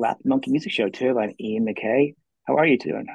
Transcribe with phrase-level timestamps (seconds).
[0.00, 1.18] Laughing Monkey Music Show too.
[1.18, 2.14] I'm Ian MacKaye.
[2.46, 3.06] How are you doing?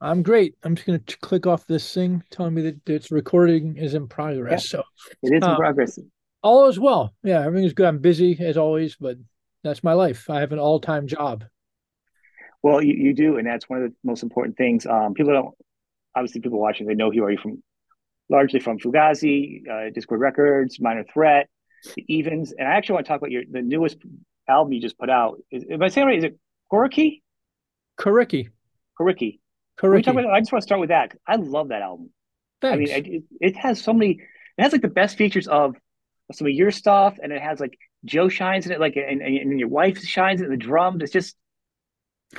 [0.00, 0.54] I'm great.
[0.62, 4.06] I'm just going to click off this thing telling me that its recording is in
[4.06, 4.72] progress.
[4.72, 4.84] Yeah, so
[5.22, 5.98] it is in uh, progress.
[6.42, 7.12] All is well.
[7.22, 7.86] Yeah, everything's good.
[7.86, 9.16] I'm busy as always, but
[9.64, 10.30] that's my life.
[10.30, 11.44] I have an all-time job.
[12.62, 14.86] Well, you, you do, and that's one of the most important things.
[14.86, 15.54] Um, people don't
[16.14, 17.62] obviously people watching they know who are you from,
[18.30, 21.48] largely from Fugazi, uh, Dischord Records, Minor Threat,
[21.96, 23.98] the Evens, and I actually want to talk about your the newest
[24.50, 25.38] album you just put out.
[25.50, 26.18] Is, am I saying right?
[26.18, 26.38] Is it
[26.70, 27.22] Coriky?
[27.98, 28.48] Coriky.
[28.98, 29.38] Coriky.
[29.80, 30.08] Coriky.
[30.08, 31.12] About, I just want to start with that.
[31.26, 32.10] I love that album.
[32.60, 32.90] Thanks.
[32.90, 34.20] I mean, it, it, has so many.
[34.58, 35.74] It has like the best features of
[36.32, 39.58] some of your stuff, and it has like Joe shines in it, like and, and
[39.58, 41.02] your wife shines in the drums.
[41.02, 41.36] It's just,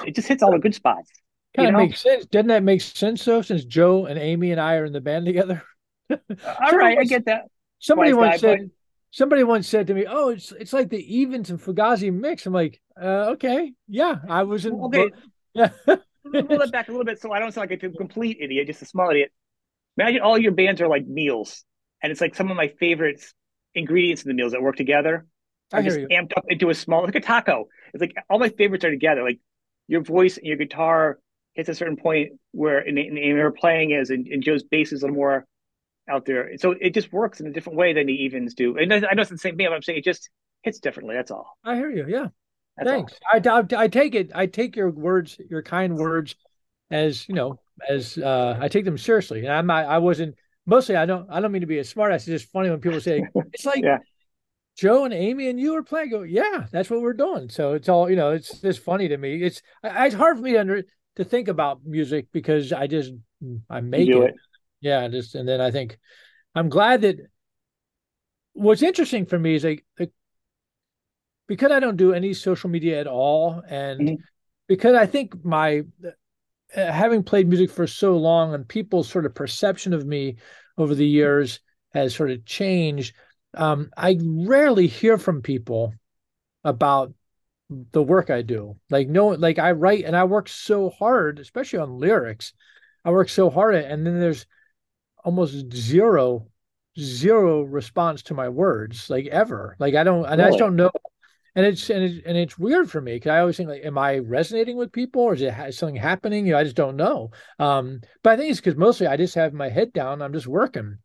[0.05, 1.09] it just hits all the good spots.
[1.55, 2.25] Kind of makes sense.
[2.27, 3.41] Doesn't that make sense though?
[3.41, 5.63] Since Joe and Amy and I are in the band together.
[6.09, 7.43] Uh, all right, I get that.
[7.79, 8.69] Somebody once said.
[9.11, 12.53] Somebody once said to me, "Oh, it's it's like the Evens and Fugazi mix." I'm
[12.53, 15.11] like, uh, "Okay, yeah, I was in." Okay,
[15.53, 15.69] yeah.
[15.85, 18.81] pull that back a little bit so I don't sound like a complete idiot, just
[18.81, 19.31] a small idiot.
[19.97, 21.65] Imagine all your bands are like meals,
[22.01, 23.21] and it's like some of my favorite
[23.75, 25.25] ingredients in the meals that work together
[25.73, 26.07] I just you.
[26.07, 27.67] amped up into a small, like a taco.
[27.93, 29.23] It's like all my favorites are together.
[29.23, 29.39] Like
[29.87, 31.19] your voice and your guitar
[31.53, 34.91] hits a certain point where, and, and, and you're playing is, and, and Joe's bass
[34.91, 35.45] is a little more
[36.09, 36.57] out there.
[36.57, 38.77] So it just works in a different way than the evens do.
[38.77, 40.29] And I know it's the same thing, but I'm saying it just
[40.61, 41.15] hits differently.
[41.15, 41.57] That's all.
[41.63, 42.05] I hear you.
[42.07, 42.27] Yeah.
[42.77, 43.13] That's Thanks.
[43.31, 44.31] I, I, I take it.
[44.33, 46.35] I take your words, your kind words,
[46.89, 49.39] as you know, as uh, I take them seriously.
[49.41, 49.85] And I'm not.
[49.85, 50.35] I wasn't.
[50.65, 51.29] Mostly, I don't.
[51.29, 52.21] I don't mean to be a smart ass.
[52.27, 53.23] It's just funny when people say
[53.53, 53.97] it's like yeah.
[54.77, 56.11] Joe and Amy and you are playing.
[56.11, 57.49] Go, yeah, that's what we're doing.
[57.49, 58.31] So it's all you know.
[58.31, 59.43] It's just funny to me.
[59.43, 60.83] It's it's hard for me to under,
[61.17, 63.11] to think about music because I just
[63.69, 64.15] I make it.
[64.15, 64.35] it
[64.81, 65.97] yeah just and then i think
[66.55, 67.17] i'm glad that
[68.53, 70.11] what's interesting for me is like, like
[71.47, 74.15] because i don't do any social media at all and mm-hmm.
[74.67, 75.83] because i think my
[76.75, 80.37] uh, having played music for so long and people's sort of perception of me
[80.77, 81.59] over the years
[81.93, 83.15] has sort of changed
[83.55, 85.93] um, i rarely hear from people
[86.63, 87.13] about
[87.91, 91.79] the work i do like no like i write and i work so hard especially
[91.79, 92.53] on lyrics
[93.05, 94.45] i work so hard at, and then there's
[95.23, 96.47] almost zero
[96.99, 99.75] zero response to my words like ever.
[99.79, 100.91] Like i don't and i just don't know.
[101.55, 103.97] And it's and it's and it's weird for me because i always think like am
[103.97, 106.45] i resonating with people or is it is something happening?
[106.45, 107.31] You know, i just don't know.
[107.59, 110.47] Um but i think it's because mostly i just have my head down i'm just
[110.47, 110.97] working.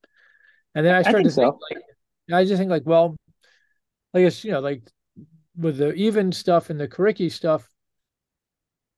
[0.75, 1.43] And then i start to so.
[1.43, 1.83] think like
[2.33, 3.17] i just think like well
[4.15, 4.83] i guess you know like
[5.57, 7.69] with the even stuff and the Coriky stuff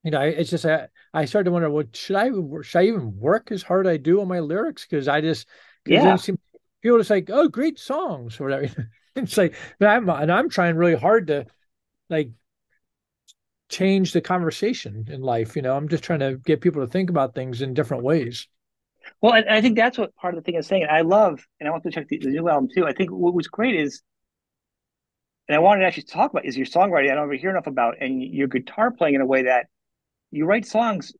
[0.03, 2.29] you know, it's just I, I started to wonder, well, should I
[2.61, 4.85] should I even work as hard as I do on my lyrics?
[4.85, 5.47] Because I just
[5.85, 6.39] yeah, seem,
[6.81, 8.89] people just like, oh, great songs or whatever.
[9.15, 11.47] it's like, I'm and I'm trying really hard to
[12.09, 12.31] like
[13.67, 15.55] change the conversation in life.
[15.55, 18.47] You know, I'm just trying to get people to think about things in different ways.
[19.21, 20.87] Well, and I think that's what part of the thing is saying.
[20.89, 22.85] I love, and I want to check the, the new album too.
[22.85, 24.01] I think what was great is
[25.49, 27.11] and I wanted to actually talk about is your songwriting.
[27.11, 29.65] I don't ever hear enough about and your guitar playing in a way that
[30.31, 31.13] you write songs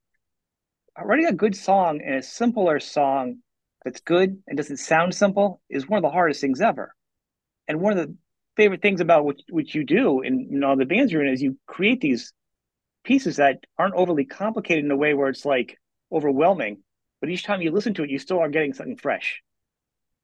[1.03, 3.37] writing a good song and a simpler song
[3.83, 6.93] that's good and doesn't sound simple is one of the hardest things ever
[7.67, 8.15] and one of the
[8.55, 11.41] favorite things about what, what you do in you know the bands you're in is
[11.41, 12.33] you create these
[13.03, 15.77] pieces that aren't overly complicated in a way where it's like
[16.11, 16.79] overwhelming
[17.21, 19.41] but each time you listen to it you still are getting something fresh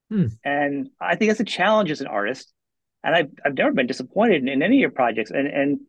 [0.09, 0.25] hmm.
[0.44, 2.52] and i think that's a challenge as an artist
[3.03, 5.79] and i've, I've never been disappointed in, in any of your projects and and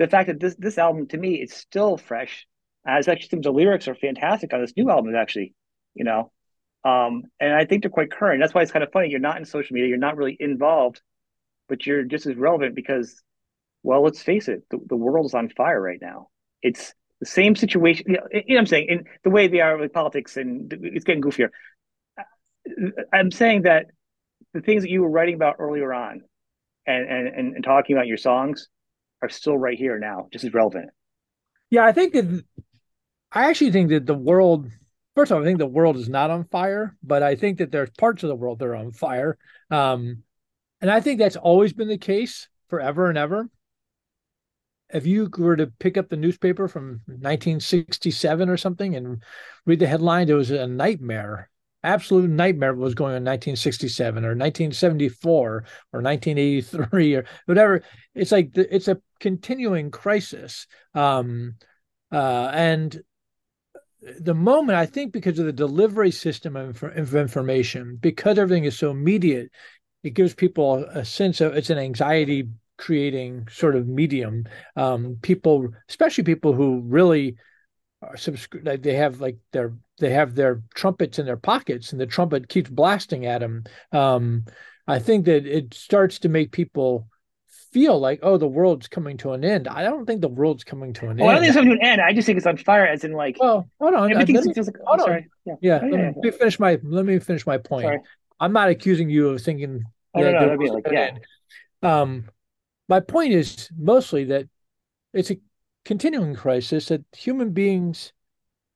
[0.00, 2.46] the fact that this this album to me is still fresh.
[2.86, 5.54] As actually some the lyrics are fantastic on this new album, actually,
[5.94, 6.32] you know.
[6.82, 8.40] Um, and I think they're quite current.
[8.40, 9.10] That's why it's kind of funny.
[9.10, 11.02] You're not in social media, you're not really involved,
[11.68, 13.22] but you're just as relevant because,
[13.82, 16.28] well, let's face it, the, the world is on fire right now.
[16.62, 18.06] It's the same situation.
[18.08, 18.86] You know, you know what I'm saying?
[18.88, 21.50] In the way they are with politics, and it's getting goofier.
[23.12, 23.88] I'm saying that
[24.54, 26.22] the things that you were writing about earlier on,
[26.86, 28.70] and and and talking about your songs,
[29.22, 30.90] are still right here now, just as relevant.
[31.70, 32.44] Yeah, I think that
[33.32, 34.70] I actually think that the world.
[35.16, 37.72] First of all, I think the world is not on fire, but I think that
[37.72, 39.36] there's parts of the world that are on fire,
[39.70, 40.22] um,
[40.80, 43.48] and I think that's always been the case forever and ever.
[44.92, 49.22] If you were to pick up the newspaper from 1967 or something and
[49.66, 51.50] read the headline, it was a nightmare
[51.82, 57.82] absolute nightmare was going on in 1967 or 1974 or 1983 or whatever
[58.14, 61.54] it's like the, it's a continuing crisis um,
[62.12, 63.02] uh, and
[64.20, 68.78] the moment i think because of the delivery system of, of, information because everything is
[68.78, 69.50] so immediate
[70.02, 72.48] it gives people a sense of it's an anxiety
[72.80, 74.46] creating sort of medium.
[74.74, 77.36] Um, people, especially people who really
[78.02, 78.16] are
[78.78, 82.70] they have like their they have their trumpets in their pockets, and the trumpet keeps
[82.70, 83.64] blasting at them.
[83.92, 84.46] Um,
[84.88, 87.06] I think that it starts to make people
[87.72, 89.68] feel like, oh, the world's coming to an end.
[89.68, 91.30] I don't think the world's coming to an well, end.
[91.30, 92.00] I don't think it's coming to an end.
[92.00, 93.36] I just think it's on fire, as in like.
[93.38, 94.12] Well, hold on.
[94.12, 94.76] Everything me, feels like.
[94.84, 95.28] Hold sorry.
[95.44, 95.54] Yeah.
[95.60, 95.80] Yeah.
[95.82, 96.78] Oh, yeah, let, me, finish my.
[96.82, 97.84] Let me finish my point.
[97.84, 98.00] Sorry.
[98.40, 99.84] I'm not accusing you of thinking.
[100.14, 101.12] Oh no, no, that'd be like yeah.
[101.82, 102.24] Um,
[102.88, 104.48] my point is mostly that
[105.12, 105.38] it's a
[105.84, 108.12] continuing crisis that human beings.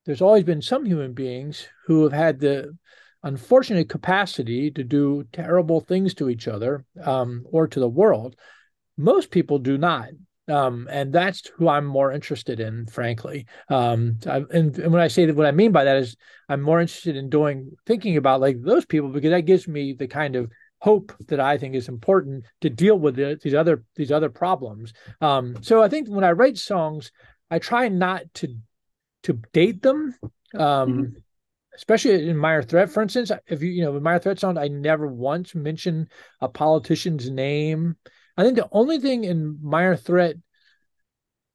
[0.07, 2.77] There's always been some human beings who have had the
[3.23, 8.37] unfortunate capacity to do terrible things to each other um, or to the world.
[8.97, 10.11] Most people do not.
[10.47, 13.47] Um, and that's who I'm more interested in, frankly.
[13.71, 16.17] Um, I, and, and when I say that, what I mean by that is
[16.49, 20.07] I'm more interested in doing, thinking about like those people because that gives me the
[20.07, 20.51] kind of
[20.81, 24.93] hope that I think is important to deal with the, these other these other problems.
[25.23, 27.11] Um, so I think when I write songs,
[27.51, 28.55] I try not to
[29.23, 30.15] to date them.
[30.55, 31.19] Um, mm-hmm
[31.77, 35.07] especially in Minor Threat, for instance, if you, you know, in Threat song, I never
[35.07, 36.09] once mention
[36.41, 37.97] a politician's name.
[38.37, 40.37] I think the only thing in Minor Threat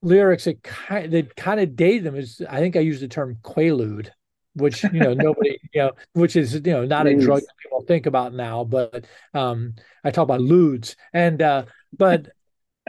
[0.02, 3.36] lyrics that kind that kind of dated them is I think I used the term
[3.42, 4.10] quaalude,
[4.54, 7.84] which you know nobody you know which is you know not a drug that people
[7.86, 9.04] think about now, but
[9.34, 9.74] um
[10.04, 11.64] I talk about ludes and uh
[11.96, 12.28] but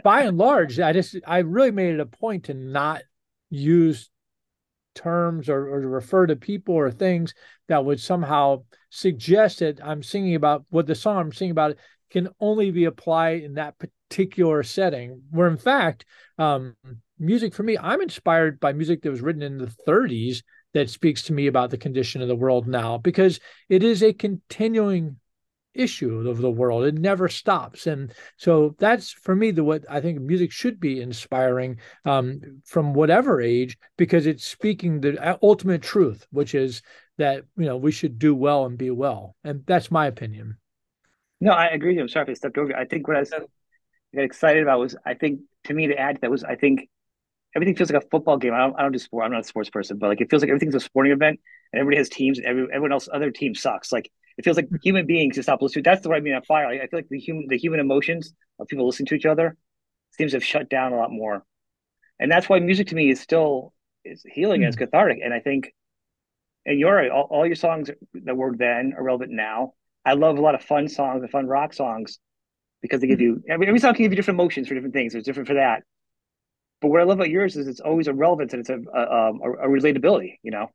[0.03, 3.03] by and large I just I really made it a point to not
[3.49, 4.09] use
[4.95, 7.33] terms or, or to refer to people or things
[7.67, 11.77] that would somehow suggest that I'm singing about what the song I'm singing about
[12.09, 15.21] can only be applied in that particular setting.
[15.31, 16.05] Where in fact,
[16.37, 16.75] um,
[17.17, 20.43] music for me, I'm inspired by music that was written in the 30s
[20.73, 23.39] that speaks to me about the condition of the world now because
[23.69, 25.17] it is a continuing
[25.73, 26.83] issue of the world.
[26.85, 31.01] It never stops, and so that's for me the what I think music should be
[31.01, 36.81] inspiring um, from whatever age because it's speaking the ultimate truth, which is
[37.17, 40.57] that you know we should do well and be well, and that's my opinion.
[41.39, 41.97] No, I agree.
[41.99, 42.75] I'm sorry if I stepped over.
[42.75, 43.41] I think what I said,
[44.13, 46.87] got excited about was I think to me to add to that was I think
[47.55, 48.53] everything feels like a football game.
[48.53, 49.25] I don't, I don't do sport.
[49.25, 51.39] I'm not a sports person, but like it feels like everything's a sporting event
[51.73, 53.91] and everybody has teams and every, everyone else, other team sucks.
[53.91, 55.83] Like it feels like human beings just stop listening.
[55.83, 56.71] That's the right mean on fire.
[56.71, 59.57] Like, I feel like the human the human emotions of people listening to each other
[60.11, 61.43] seems to have shut down a lot more,
[62.19, 63.73] and that's why music to me is still
[64.03, 64.65] is healing mm.
[64.65, 65.19] and it's cathartic.
[65.23, 65.73] And I think,
[66.65, 69.73] and you're right, all, all your songs that were then are relevant now.
[70.03, 72.19] I love a lot of fun songs and fun rock songs
[72.81, 75.13] because they give you every, every song can give you different emotions for different things.
[75.13, 75.83] It's different for that.
[76.81, 79.29] But what I love about yours is it's always a relevance and it's a a,
[79.29, 80.39] um, a, a relatability.
[80.41, 80.67] You know,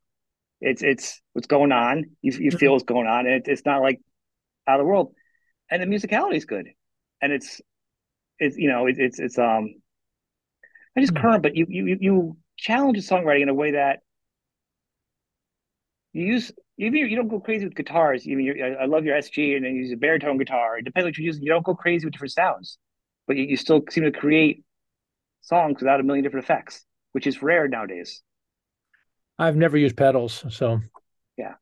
[0.60, 2.04] it's it's what's going on.
[2.22, 4.00] You you feel what's going on, and it, it's not like
[4.66, 5.12] out of the world.
[5.70, 6.68] And the musicality is good,
[7.20, 7.60] and it's
[8.38, 9.74] it's you know it, it's it's um
[10.94, 14.00] not just current, but you you you challenge the songwriting in a way that
[16.12, 18.24] you use even you don't go crazy with guitars.
[18.24, 20.78] You mean I love your SG, and then you use a baritone guitar.
[20.78, 21.42] It depends what you're using.
[21.42, 22.78] You don't go crazy with different sounds,
[23.26, 24.64] but you, you still seem to create
[25.40, 28.22] songs without a million different effects, which is rare nowadays.
[29.38, 30.80] I've never used pedals, so
[31.36, 31.54] yeah,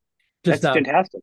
[0.45, 0.75] just that's not.
[0.75, 1.23] fantastic.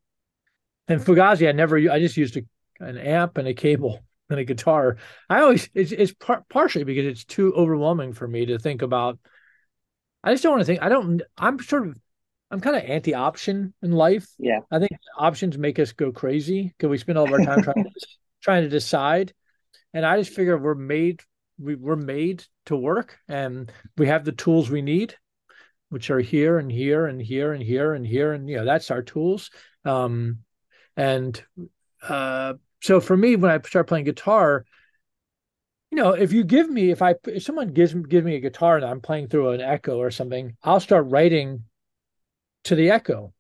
[0.88, 1.78] And Fugazi, I never.
[1.78, 2.42] I just used a,
[2.80, 4.98] an amp and a cable and a guitar.
[5.30, 9.20] I always it's it's par- partially because it's too overwhelming for me to think about.
[10.24, 10.82] I just don't want to think.
[10.82, 11.22] I don't.
[11.38, 11.96] I'm sort of.
[12.52, 14.28] I'm kind of anti-option in life.
[14.38, 17.64] Yeah, I think options make us go crazy because we spend all of our time
[17.64, 17.92] trying to
[18.42, 19.34] trying to decide.
[19.94, 21.22] And I just figure we're made
[21.62, 25.16] we, we're made to work and we have the tools we need
[25.92, 28.90] which are here and here and here and here and here and you know that's
[28.92, 29.52] our tools.
[29.84, 30.40] Um,
[30.96, 31.42] and
[32.02, 34.66] uh, so for me when i start playing guitar
[35.92, 38.76] you know if you give me if i if someone gives give me a guitar
[38.76, 41.64] and i'm playing through an echo or something i'll start writing
[42.64, 43.34] to the echo.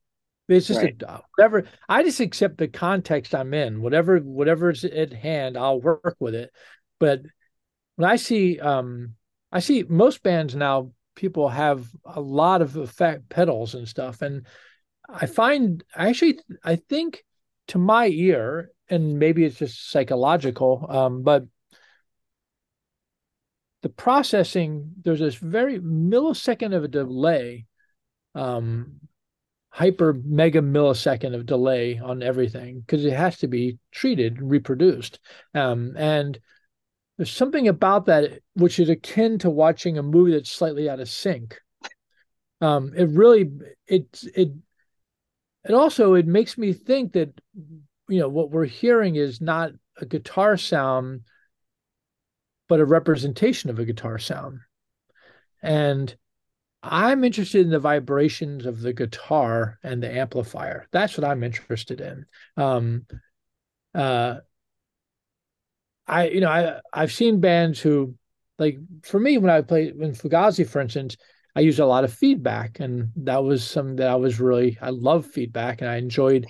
[0.48, 1.01] It's just right.
[1.08, 6.17] a, whatever i just accept the context i'm in whatever whatever's at hand i'll work
[6.20, 6.51] with it.
[7.00, 7.22] But
[7.96, 9.15] when I see um
[9.51, 10.91] I see most bands now
[11.22, 14.24] people have a lot of effect pedals and stuff.
[14.24, 14.48] And
[15.08, 17.24] I find actually I think
[17.68, 21.46] to my ear and maybe it's just psychological um but
[23.84, 27.68] the processing there's this very millisecond of a delay
[28.34, 28.94] um
[29.70, 35.20] hyper mega millisecond of delay on everything because it has to be treated reproduced.
[35.54, 36.40] Um and
[37.22, 41.08] there's something about that which is akin to watching a movie that's slightly out of
[41.08, 41.56] sync.
[42.62, 43.51] Um, it really
[43.86, 44.50] it it
[45.63, 47.40] it also it makes me think that
[48.08, 51.22] you know what we're hearing is not a guitar sound
[52.68, 54.62] but a representation of a guitar sound.
[55.62, 56.16] And
[56.82, 60.88] I'm interested in the vibrations of the guitar and the amplifier.
[60.92, 62.25] That's what I'm interested in.
[62.58, 63.06] Um,
[63.94, 64.38] uh,
[66.08, 68.15] I, you know, I I've seen bands who,
[68.60, 71.17] like, for me, when I play when Fugazi, for instance,
[71.55, 74.89] I used a lot of feedback, and that was something that I was really I
[74.89, 76.48] love feedback, and I enjoyed.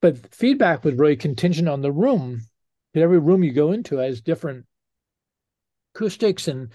[0.00, 2.40] But feedback was really contingent on the room.
[2.94, 4.64] Every room you go into has different
[5.94, 6.70] acoustics and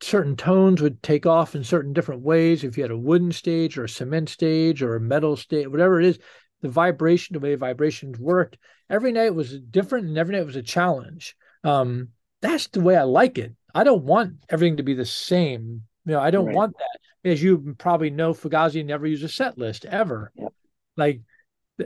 [0.00, 2.64] certain tones would take off in certain different ways.
[2.64, 6.00] If you had a wooden stage or a cement stage or a metal stage, whatever
[6.00, 6.18] it is,
[6.60, 10.62] the vibration, the way vibrations worked, every night was different and every night was a
[10.62, 11.36] challenge.
[11.64, 12.08] Um,
[12.42, 13.54] that's the way I like it.
[13.74, 15.82] I don't want everything to be the same.
[16.04, 16.54] You know, I don't right.
[16.54, 17.30] want that.
[17.30, 20.32] As you probably know, Fugazi never used a set list ever.
[20.36, 20.52] Yep.
[20.96, 21.20] Like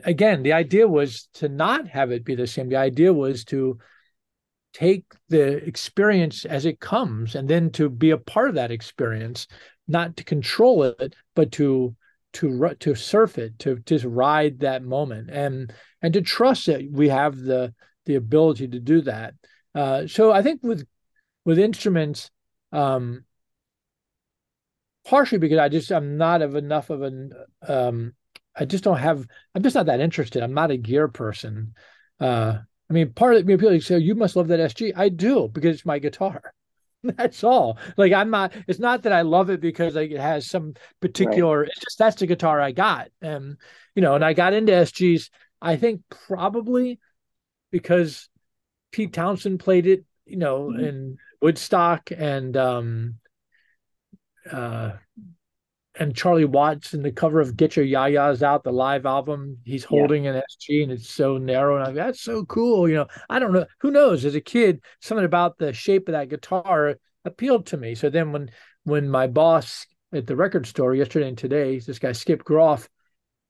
[0.05, 2.69] again, the idea was to not have it be the same.
[2.69, 3.79] The idea was to
[4.73, 9.47] take the experience as it comes and then to be a part of that experience
[9.89, 11.95] not to control it but to
[12.33, 15.73] to to surf it to just ride that moment and
[16.03, 17.75] and to trust that we have the
[18.07, 19.35] the ability to do that
[19.75, 20.87] uh, so i think with
[21.45, 22.31] with instruments
[22.73, 23.25] um
[25.07, 27.33] partially because i just i'm not of enough of an
[27.67, 28.13] um
[28.57, 31.75] i just don't have i'm just not that interested i'm not a gear person
[32.21, 32.59] uh
[32.89, 34.93] I mean, part of it, people say, you must love that SG.
[34.97, 36.53] I do because it's my guitar.
[37.17, 37.79] That's all.
[37.97, 38.53] Like I'm not.
[38.69, 41.61] It's not that I love it because like it has some particular.
[41.61, 41.69] Right.
[41.69, 43.57] It's just that's the guitar I got, and
[43.95, 45.31] you know, and I got into SGs.
[45.63, 46.99] I think probably
[47.71, 48.29] because
[48.93, 50.85] Pete Townshend played it, you know, mm-hmm.
[50.85, 53.15] in Woodstock, and um,
[54.51, 54.93] uh,
[56.01, 59.85] and Charlie Watts in the cover of Get Your Ya-Ya's Out, the live album, he's
[59.85, 60.33] holding yeah.
[60.33, 61.77] an SG and it's so narrow.
[61.77, 62.89] And I'm like, that's so cool.
[62.89, 63.67] You know, I don't know.
[63.81, 64.25] Who knows?
[64.25, 67.95] As a kid, something about the shape of that guitar appealed to me.
[67.95, 68.51] So then when
[68.85, 72.89] when my boss at the record store yesterday and today, this guy Skip Groff,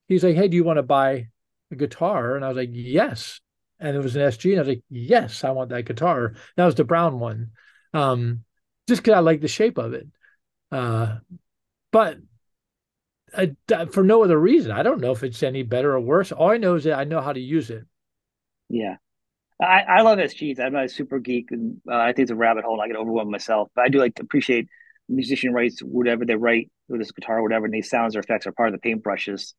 [0.09, 1.29] he's like, Hey, do you want to buy
[1.71, 2.35] a guitar?
[2.35, 3.41] And I was like, Yes.
[3.79, 4.51] And it was an SG.
[4.51, 6.35] And I was like, Yes, I want that guitar.
[6.57, 7.53] That was the brown one.
[7.95, 8.43] Um,
[8.89, 10.09] just because I like the shape of it.
[10.73, 11.19] Uh,
[11.93, 12.19] but
[13.37, 14.73] I, for no other reason.
[14.73, 16.33] I don't know if it's any better or worse.
[16.33, 17.85] All I know is that I know how to use it.
[18.69, 18.97] Yeah.
[19.61, 20.59] I, I love SGs.
[20.59, 22.81] I'm a super geek, and uh, I think it's a rabbit hole.
[22.81, 24.69] I get overwhelmed myself, but I do like appreciate
[25.09, 28.47] musician writes whatever they write with this guitar or whatever, and these sounds or effects
[28.47, 29.53] are part of the paintbrushes.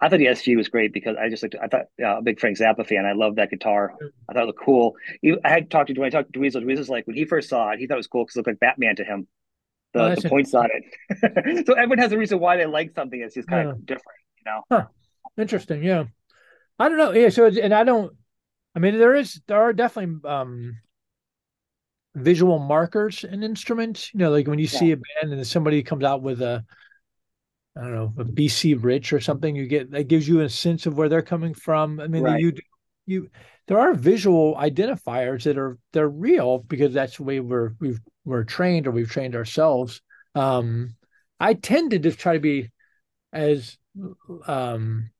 [0.00, 2.38] I thought the SG was great because I just like I thought uh, a big
[2.38, 3.06] Frank Zappa fan.
[3.06, 3.94] I love that guitar.
[4.28, 4.94] I thought it looked cool.
[5.44, 6.62] I had talked to when I talked to Dweezil.
[6.62, 8.48] Dweezil's like when he first saw it, he thought it was cool because it looked
[8.48, 9.26] like Batman to him
[9.94, 11.66] the, oh, the points on it.
[11.66, 13.20] so everyone has a reason why they like something.
[13.20, 13.72] It's just kind yeah.
[13.72, 14.62] of different, you know.
[14.70, 14.86] Huh.
[15.38, 16.04] Interesting, yeah.
[16.78, 17.12] I don't know.
[17.12, 18.14] Yeah, so and I don't.
[18.74, 20.76] I mean, there is there are definitely um
[22.14, 24.12] visual markers in instruments.
[24.12, 24.78] You know, like when you yeah.
[24.78, 26.64] see a band and somebody comes out with a
[27.76, 30.86] I don't know, a BC Rich or something, you get that gives you a sense
[30.86, 32.00] of where they're coming from.
[32.00, 32.40] I mean, right.
[32.40, 32.52] you
[33.06, 33.30] you
[33.66, 38.44] there are visual identifiers that are they're real because that's the way we're we've we're
[38.44, 40.02] trained or we've trained ourselves.
[40.34, 40.96] Um,
[41.40, 42.70] I tend to just try to be
[43.32, 43.76] as
[44.46, 45.10] um,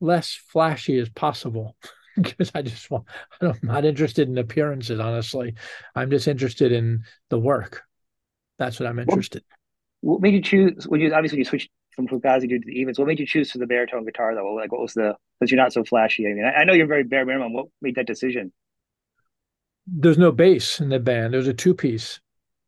[0.00, 1.76] less flashy as possible
[2.16, 3.06] because I just want,
[3.40, 5.54] I'm not interested in appearances, honestly.
[5.94, 7.82] I'm just interested in the work.
[8.58, 9.42] That's what I'm interested.
[10.00, 10.86] What, what made you choose?
[10.86, 13.58] When you obviously you switched from Fugazi to the Evens, what made you choose for
[13.58, 14.54] the baritone guitar though?
[14.54, 15.14] Like, what was the?
[15.38, 16.26] Because you're not so flashy.
[16.26, 17.52] I mean, I, I know you're very bare minimum.
[17.52, 18.52] What made that decision?
[19.86, 21.34] there's no bass in the band.
[21.34, 22.20] There's a two piece,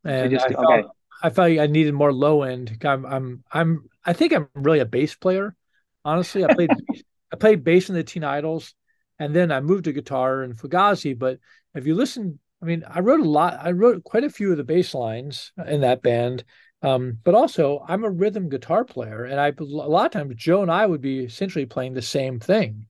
[0.03, 0.83] and just, I, felt, okay.
[1.23, 2.77] I felt I needed more low end.
[2.83, 5.55] I'm I'm I'm I think I'm really a bass player.
[6.03, 6.71] Honestly, I played
[7.31, 8.73] I played bass in the Teen Idles,
[9.19, 11.17] and then I moved to guitar and Fugazi.
[11.17, 11.39] But
[11.73, 13.57] if you listen, I mean, I wrote a lot.
[13.61, 16.43] I wrote quite a few of the bass lines in that band.
[16.85, 20.61] Um, but also, I'm a rhythm guitar player, and I a lot of times Joe
[20.61, 22.85] and I would be essentially playing the same thing.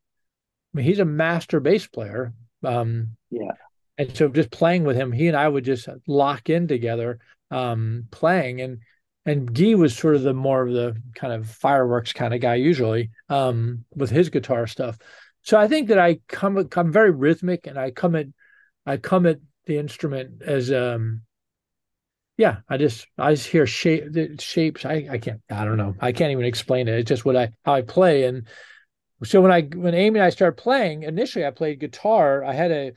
[0.74, 2.34] I mean, he's a master bass player.
[2.64, 3.52] Um, yeah
[3.98, 7.20] and so just playing with him, he and I would just lock in together,
[7.52, 8.62] um, playing.
[8.62, 8.80] And
[9.26, 12.56] and Guy was sort of the more of the kind of fireworks kind of guy
[12.56, 14.98] usually um, with his guitar stuff.
[15.42, 18.28] So I think that I come I'm very rhythmic, and I come at
[18.86, 21.22] I come at the instrument as um
[22.38, 26.12] yeah i just i just hear shape shapes i i can't i don't know i
[26.12, 28.48] can't even explain it it's just what i how i play and
[29.24, 32.72] so when i when amy and i started playing initially i played guitar i had
[32.72, 32.92] a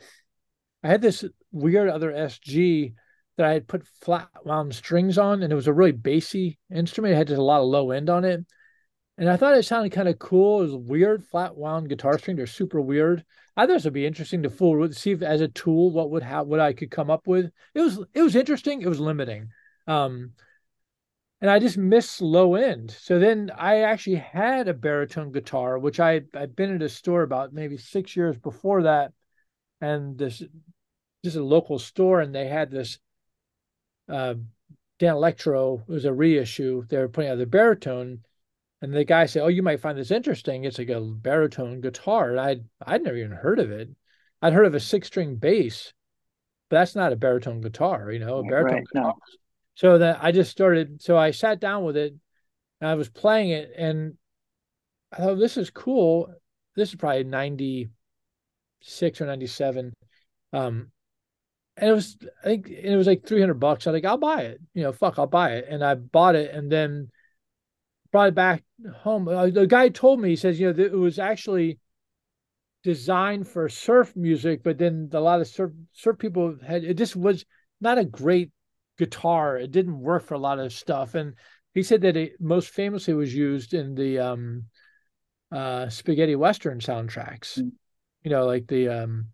[0.83, 2.95] I had this weird other SG
[3.37, 7.15] that I had put flat wound strings on, and it was a really bassy instrument.
[7.15, 8.45] It had just a lot of low end on it.
[9.17, 10.61] and I thought it sounded kind of cool.
[10.61, 12.37] It was weird, flat wound guitar string.
[12.37, 13.25] They're super weird.
[13.59, 16.23] I thought it would be interesting to fool see if as a tool what would
[16.23, 17.51] have what I could come up with.
[17.75, 18.83] It was it was interesting.
[18.83, 19.51] It was limiting.
[19.89, 20.35] Um,
[21.41, 22.93] and I just missed low end.
[22.93, 27.23] So then I actually had a baritone guitar, which I I'd been at a store
[27.23, 29.13] about maybe six years before that,
[29.81, 30.41] and this
[31.25, 33.01] just a local store, and they had this
[34.09, 34.35] uh,
[35.01, 35.81] Danelectro.
[35.81, 36.85] It was a reissue.
[36.89, 38.21] They were putting out the baritone,
[38.81, 40.65] and the guy said, "Oh, you might find this interesting.
[40.65, 43.89] It's like a baritone guitar." And I'd I'd never even heard of it.
[44.41, 45.93] I'd heard of a six string bass,
[46.69, 48.11] but that's not a baritone guitar.
[48.13, 49.05] You know, a baritone right, guitar.
[49.09, 49.15] No.
[49.75, 51.03] So that I just started.
[51.03, 52.15] So I sat down with it,
[52.81, 54.15] and I was playing it, and
[55.13, 56.33] I thought this is cool.
[56.77, 57.89] This is probably ninety
[58.81, 59.93] six or ninety seven.
[60.53, 60.93] Um,
[61.77, 63.87] and it was I think it was like three hundred bucks.
[63.87, 64.61] I was like, I'll buy it.
[64.75, 65.67] You know, fuck, I'll buy it.
[65.69, 67.11] And I bought it, and then
[68.13, 68.63] brought it back
[68.97, 69.29] home.
[69.29, 71.79] Uh, the guy told me, he says, you know, it was actually
[72.85, 77.17] designed for surf music, but then a lot of surf surf people had it just
[77.17, 77.45] was
[77.81, 78.51] not a great
[78.99, 79.57] guitar.
[79.57, 81.15] It didn't work for a lot of stuff.
[81.15, 81.35] And
[81.75, 84.65] he said that it most famously was used in the um
[85.51, 87.59] uh spaghetti western soundtracks.
[87.59, 87.73] Mm.
[88.23, 89.27] You know, like the um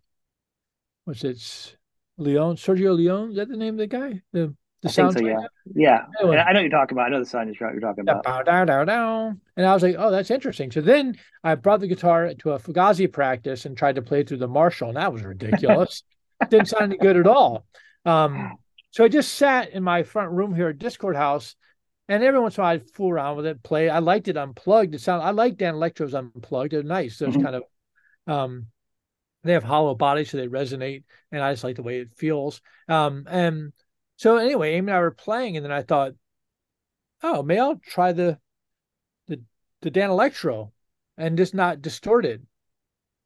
[1.05, 1.77] what's it
[2.17, 4.21] Leon Sergio Leone, is that the name of the guy?
[4.31, 5.39] The the sound so, yeah.
[5.73, 6.05] Yeah.
[6.19, 6.37] Anyway.
[6.37, 7.07] I know you're talking about.
[7.07, 8.23] I know the song you're talking about.
[8.23, 9.41] Bow, down, down, down.
[9.57, 10.71] And I was like, oh, that's interesting.
[10.71, 14.37] So then I brought the guitar to a Fugazi practice and tried to play through
[14.37, 16.03] the Marshall, and that was ridiculous.
[16.49, 17.65] Didn't sound any good at all.
[18.05, 18.57] Um,
[18.91, 21.55] so I just sat in my front room here at Dischord House,
[22.07, 23.89] and every once in a while I'd fool around with it, play.
[23.89, 24.93] I liked it unplugged.
[24.93, 26.71] It sound I like Danelectro's unplugged.
[26.71, 27.17] They're nice.
[27.17, 27.43] Those mm-hmm.
[27.43, 27.63] kind of
[28.27, 28.67] um,
[29.43, 32.61] they have hollow bodies, so they resonate, and I just like the way it feels.
[32.87, 33.73] Um, and
[34.17, 36.13] so anyway, Amy and I were playing, and then I thought,
[37.23, 38.39] oh, maybe I'll try the
[39.27, 39.41] the
[39.81, 40.71] the Danelectro
[41.17, 42.45] and just not distorted.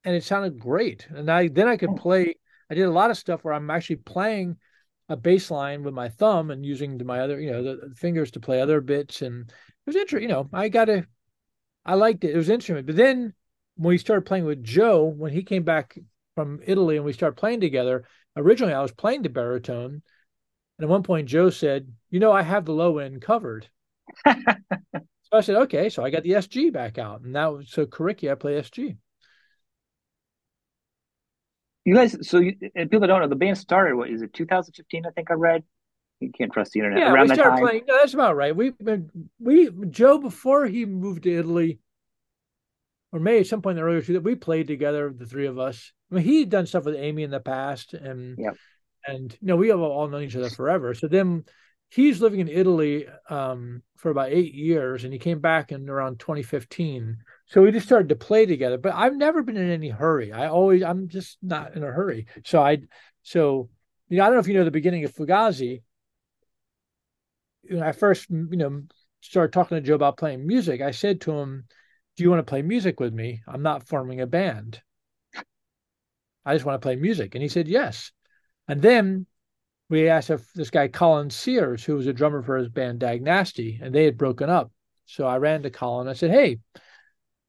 [0.06, 1.08] And it sounded great.
[1.10, 1.96] And I then I could hmm.
[1.96, 2.36] play.
[2.70, 4.58] I did a lot of stuff where I'm actually playing
[5.10, 8.32] a bass line with my thumb and using my other, you know, the, the fingers
[8.32, 9.24] to play other bits.
[9.24, 9.56] And it
[9.88, 10.30] was interesting.
[10.30, 11.06] You know, I got to.
[11.86, 12.34] I liked it.
[12.34, 12.86] It was instrument.
[12.86, 13.34] But then
[13.76, 15.98] when we started playing with Joe, when he came back
[16.36, 20.04] from Italy and we started playing together, originally I was playing the baritone
[20.80, 23.68] and at one point, Joe said, You know, I have the low end covered.
[24.26, 24.34] so
[25.34, 25.90] I said, Okay.
[25.90, 27.22] So I got the SG back out.
[27.22, 28.96] And was so Coriky, I play SG.
[31.84, 35.06] You guys, so you, people don't know, the band started, what is it, 2015?
[35.06, 35.64] I think I read.
[36.22, 37.00] You can't trust the internet.
[37.00, 37.68] Yeah, Around we started time.
[37.68, 37.84] playing.
[37.88, 38.56] No, that's about right.
[38.56, 41.80] We've been, we, Joe, before he moved to Italy,
[43.12, 45.48] or maybe at some point in the earlier two, that we played together, the three
[45.48, 45.92] of us.
[46.12, 48.56] I mean, he'd done stuff with Amy in the past, and yep
[49.10, 50.94] and you know we have all known each other forever.
[50.94, 51.46] So then
[51.90, 56.20] he's living in Italy um, for about eight years, and he came back in around
[56.20, 57.18] 2015.
[57.48, 58.78] So we just started to play together.
[58.78, 60.32] But I've never been in any hurry.
[60.32, 62.28] I always I'm just not in a hurry.
[62.46, 62.80] So I
[63.24, 63.70] so
[64.08, 65.82] you know I don't know if you know the beginning of Fugazi.
[67.70, 68.84] When I first you know
[69.22, 71.66] started talking to Joe about playing music, I said to him,
[72.16, 73.42] "Do you want to play music with me?
[73.48, 74.82] I'm not forming a band."
[76.46, 77.36] I just want to play music.
[77.36, 78.12] And he said, yes.
[78.70, 79.26] And then
[79.90, 83.24] we asked if this guy Colin Sears, who was a drummer for his band Dag
[83.24, 84.72] Nasty, and they had broken up.
[85.08, 86.08] So I ran to Colin.
[86.08, 86.60] I said, "Hey,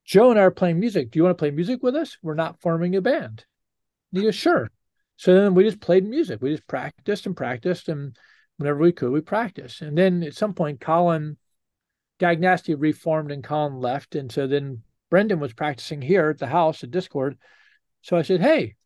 [0.06, 1.10] Joe and I are playing music.
[1.10, 2.16] Do you want to play music with us?
[2.22, 3.44] We're not forming a band."
[4.10, 4.70] And he goes, "Sure."
[5.16, 6.40] So then we just played music.
[6.40, 8.16] We just practiced and practiced, and
[8.56, 9.82] whenever we could, we practiced.
[9.82, 11.36] And then at some point, Colin
[12.18, 16.46] Dag Nasty reformed, and Colin left, and so then Brendan was practicing here at the
[16.46, 17.36] house at Dischord.
[18.00, 18.76] So I said, "Hey,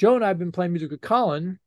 [0.00, 1.58] Joe and I have been playing music with Colin.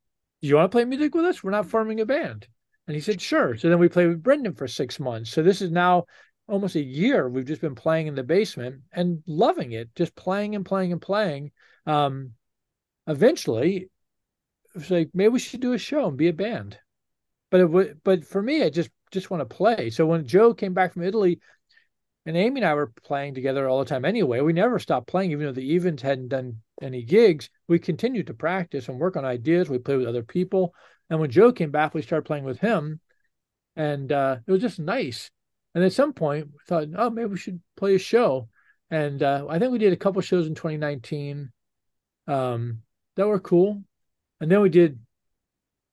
[0.42, 1.44] Do you want to play music with us?
[1.44, 2.48] We're not forming a band.
[2.88, 3.56] And he said, sure.
[3.56, 5.30] So then we played with Brendan for six months.
[5.30, 6.06] So this is now
[6.48, 7.28] almost a year.
[7.28, 11.00] We've just been playing in the basement and loving it, just playing and playing and
[11.00, 11.52] playing.
[11.86, 12.32] Um,
[13.06, 13.88] eventually,
[14.74, 16.76] it's like maybe we should do a show and be a band.
[17.52, 19.90] But it w- but for me, I just just want to play.
[19.90, 21.38] So when Joe came back from Italy,
[22.26, 24.40] and Amy and I were playing together all the time anyway.
[24.40, 27.50] We never stopped playing, even though the Evens hadn't done any gigs.
[27.68, 29.68] We continued to practice and work on ideas.
[29.68, 30.74] We played with other people.
[31.10, 33.00] And when Joe came back, we started playing with him.
[33.76, 35.30] And uh, it was just nice.
[35.74, 38.48] And at some point, we thought, oh, maybe we should play a show.
[38.90, 41.52] And uh, I think we did a couple shows in 2019
[42.26, 42.78] um,
[43.16, 43.82] that were cool.
[44.40, 44.98] And then we did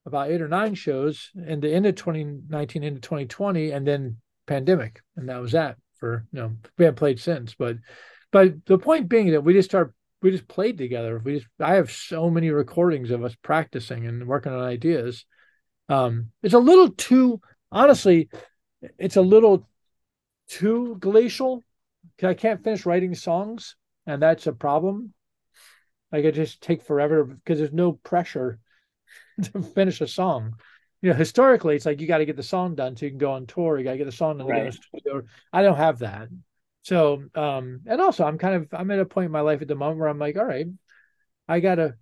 [0.06, 4.18] about eight or nine shows in the end of 2019 into 2020, and then
[4.48, 5.02] pandemic.
[5.18, 7.78] And that was that for you know we haven't played since but
[8.32, 11.76] but the point being that we just start we just played together we just i
[11.76, 15.26] have so many recordings of us practicing and working on ideas
[15.88, 17.40] um it's a little too
[17.72, 18.28] honestly
[19.00, 19.66] it's a little
[20.50, 21.64] too glacial
[22.24, 25.14] I can't finish writing songs, and that's a problem.
[26.12, 28.60] Like it just take forever because there's no pressure
[29.44, 30.56] to finish a song.
[31.02, 33.18] You know, historically, it's like you got to get the song done so you can
[33.18, 33.78] go on tour.
[33.78, 34.48] You got to get the song done.
[34.48, 34.76] Right.
[35.52, 36.30] I don't have that.
[36.84, 39.68] So, um, and also, I'm kind of I'm at a point in my life at
[39.68, 40.68] the moment where I'm like, all right,
[41.48, 41.96] I got to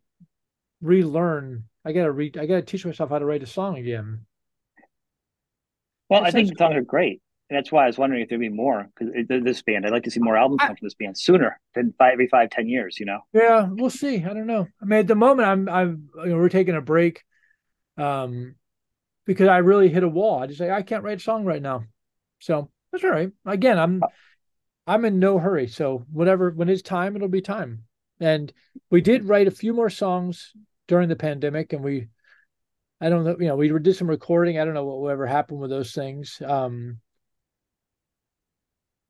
[0.82, 1.66] relearn.
[1.86, 2.38] I got to read.
[2.38, 4.26] I got to teach myself how to write a song again.
[6.10, 7.22] Well, I think the songs are great.
[7.50, 10.04] And that's why I was wondering if there'd be more because this band, I'd like
[10.04, 13.00] to see more albums come from this band sooner than five, every five, ten years.
[13.00, 13.22] You know?
[13.34, 14.18] Yeah, we'll see.
[14.24, 14.68] I don't know.
[14.82, 17.24] I mean, at the moment, I'm, I'm, you know, we're taking a break,
[17.98, 18.56] um,
[19.30, 20.42] because I really hit a wall.
[20.42, 21.84] I just say I can't write a song right now,
[22.40, 23.32] so that's all right.
[23.46, 24.02] Again, I'm,
[24.88, 25.68] I'm in no hurry.
[25.68, 27.84] So whatever, when it's time, it'll be time.
[28.20, 28.52] And
[28.90, 30.52] we did write a few more songs
[30.88, 32.08] during the pandemic, and we,
[33.00, 34.58] I don't know, you know, we did some recording.
[34.58, 36.42] I don't know what will ever with those things.
[36.44, 36.98] Um,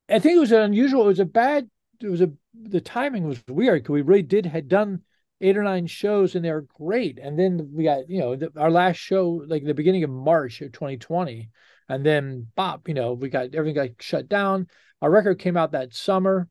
[0.09, 1.05] I think it was unusual.
[1.05, 1.69] It was a bad.
[2.01, 5.03] It was a the timing was weird because we really did had done
[5.41, 8.71] eight or nine shows and they're great, and then we got you know the, our
[8.71, 11.49] last show like the beginning of March of 2020,
[11.87, 14.67] and then bop, you know we got everything got shut down.
[15.01, 16.49] Our record came out that summer,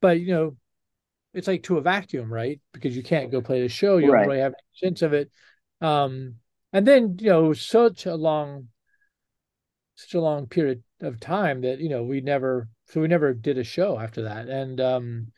[0.00, 0.56] but you know
[1.34, 2.60] it's like to a vacuum, right?
[2.72, 4.20] Because you can't go play the show, you right.
[4.20, 5.30] don't really have any sense of it.
[5.80, 6.36] Um,
[6.72, 8.68] and then you know such a long,
[9.94, 13.58] such a long period of time that you know we never so we never did
[13.58, 14.48] a show after that.
[14.48, 15.32] And um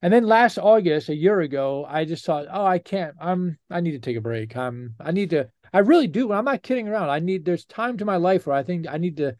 [0.00, 3.14] and then last August, a year ago, I just thought, oh, I can't.
[3.20, 4.56] I'm I need to take a break.
[4.56, 6.32] I'm I need to I really do.
[6.32, 7.10] I'm not kidding around.
[7.10, 9.36] I need there's time to my life where I think I need to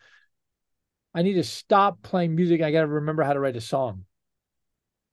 [1.14, 2.61] I need to stop playing music.
[2.61, 4.05] I got to remember how to write a song.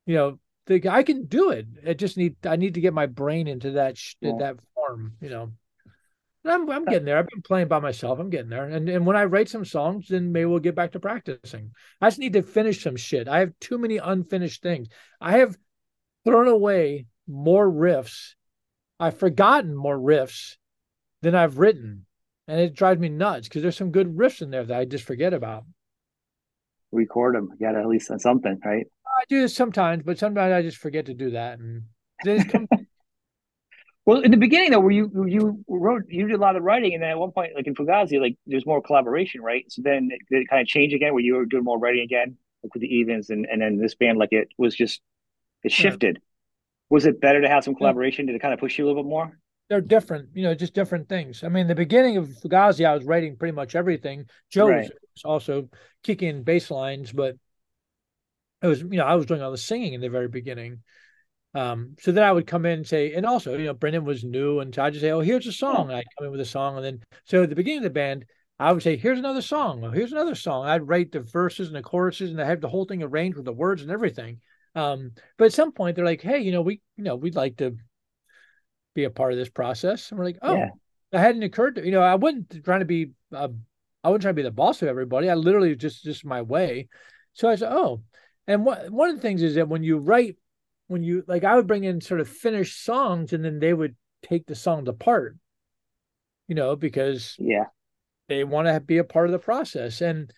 [0.06, 1.68] You know, the, I can do it.
[1.88, 4.34] I just need I need to get my brain into that yeah.
[4.40, 5.14] that form.
[5.22, 5.52] You know.
[6.46, 7.18] I'm I'm getting there.
[7.18, 8.20] I've been playing by myself.
[8.20, 8.66] I'm getting there.
[8.66, 11.72] And and when I write some songs, then maybe we'll get back to practicing.
[12.02, 13.28] I just need to finish some shit.
[13.28, 14.88] I have too many unfinished things.
[15.20, 15.58] I have
[16.24, 18.34] thrown away more riffs.
[19.00, 20.56] I've forgotten more riffs
[21.22, 22.06] than I've written.
[22.48, 25.04] And it drives me nuts because there's some good riffs in there that I just
[25.04, 25.66] forget about.
[26.92, 27.50] Record them.
[27.60, 28.86] You got to at least something, right?
[29.06, 31.58] I do this sometimes, but sometimes I just forget to do that.
[31.60, 31.84] And
[32.24, 32.68] then it comes
[34.06, 36.94] Well, in the beginning though, where you you wrote, you did a lot of writing,
[36.94, 39.66] and then at one point, like in Fugazi, like there's more collaboration, right?
[39.70, 42.38] So then it, it kind of changed again, where you were doing more writing again,
[42.62, 45.02] like with the Evens, and and then this band, like it was just
[45.64, 46.18] it shifted.
[46.18, 46.28] Yeah.
[46.92, 48.28] Was it better to have some collaboration?
[48.28, 49.40] Did it kind of push you a little bit more?
[49.70, 51.44] They're different, you know, just different things.
[51.44, 54.26] I mean, the beginning of Fugazi, I was writing pretty much everything.
[54.52, 54.92] Joe right.
[55.16, 55.70] was also
[56.04, 57.36] kicking bass lines, but
[58.62, 60.84] it was, you know, I was doing all the singing in the very beginning.
[61.56, 64.26] Um, so then I would come in and say, and also, you know, Brendan was
[64.26, 66.42] new, and so I just say, "Oh, here's a song." And I'd come in with
[66.42, 68.26] a song, and then so at the beginning of the band,
[68.60, 69.82] I would say, "Here's another song.
[69.86, 72.68] Oh, here's another song." I'd write the verses and the choruses, and I have the
[72.68, 74.42] whole thing arranged with the words and everything.
[74.76, 77.56] Um, but at some point, they're like, "Hey, you know, we, you know, we'd like
[77.58, 77.78] to
[78.94, 80.70] be a part of this process," and we're like, "Oh." Yeah.
[81.12, 83.48] That hadn't occurred to you know I wasn't trying to be uh,
[84.04, 85.30] I wasn't trying to be the boss of everybody.
[85.30, 86.90] I literally just just my way.
[87.32, 88.02] So I said, oh,
[88.48, 90.36] and what one of the things is that when you write
[90.88, 93.96] when you like I would bring in sort of finished songs and then they would
[94.24, 95.36] take the songs apart,
[96.48, 97.66] you know, because yeah,
[98.28, 100.02] they want to be a part of the process.
[100.02, 100.32] And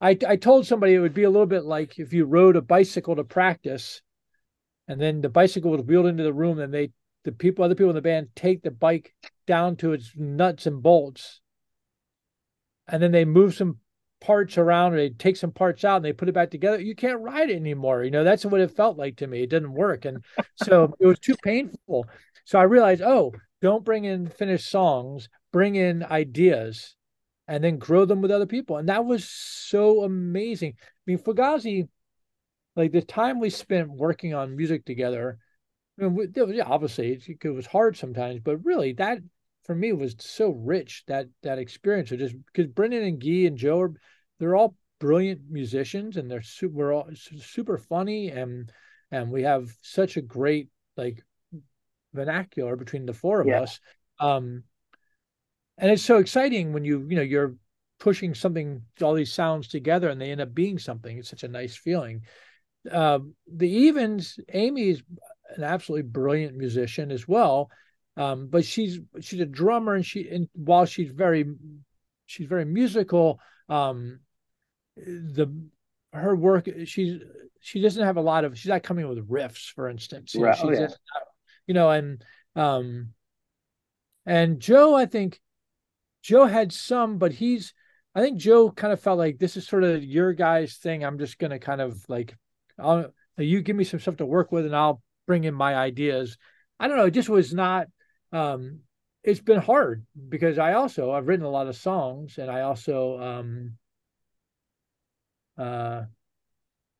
[0.00, 2.62] I I told somebody it would be a little bit like if you rode a
[2.62, 4.02] bicycle to practice,
[4.88, 6.90] and then the bicycle was wheeled into the room, and they
[7.24, 9.14] the people other people in the band take the bike
[9.46, 11.40] down to its nuts and bolts,
[12.88, 13.78] and then they move some
[14.22, 16.80] parts around or they take some parts out and they put it back together.
[16.80, 19.50] You can't ride it anymore you know that's what it felt like to me it
[19.50, 20.04] didn't work.
[20.04, 20.24] And
[20.56, 22.06] so it was too painful.
[22.44, 26.94] So i realized oh don't bring in finished songs bring in ideas
[27.48, 28.78] and then grow them with other people.
[28.78, 30.74] And that was so amazing.
[30.78, 31.88] I mean fugazi
[32.76, 35.38] like the time we spent working on music together
[36.00, 39.18] I mean, yeah, obviously it was hard sometimes but really that
[39.64, 43.56] for me was so rich that that experience of just because Brendan and Guy and
[43.56, 43.92] Joe are
[44.38, 48.70] they're all brilliant musicians and they're super we're all super funny and
[49.10, 51.22] and we have such a great like
[52.12, 53.62] vernacular between the four of yeah.
[53.62, 53.80] us.
[54.18, 54.64] Um
[55.78, 57.56] and it's so exciting when you you know you're
[57.98, 61.18] pushing something all these sounds together and they end up being something.
[61.18, 62.22] It's such a nice feeling.
[62.90, 65.02] Uh, the evens amy is
[65.56, 67.70] an absolutely brilliant musician as well
[68.16, 71.44] um, but she's she's a drummer and she and while she's very
[72.26, 74.20] she's very musical um,
[74.96, 75.52] the
[76.12, 77.20] her work she's
[77.60, 80.62] she doesn't have a lot of she's not coming with riffs for instance you right.
[80.62, 80.88] know, oh, yeah.
[81.66, 82.22] you know and
[82.54, 83.08] um
[84.26, 85.40] and joe i think
[86.22, 87.72] joe had some but he's
[88.14, 91.04] I think Joe kind of felt like this is sort of your guys' thing.
[91.04, 92.36] I'm just gonna kind of like,
[92.78, 96.36] I'll you give me some stuff to work with, and I'll bring in my ideas.
[96.78, 97.06] I don't know.
[97.06, 97.86] It just was not.
[98.32, 98.80] Um,
[99.22, 103.20] it's been hard because I also I've written a lot of songs, and I also
[103.20, 103.74] um,
[105.56, 106.02] uh,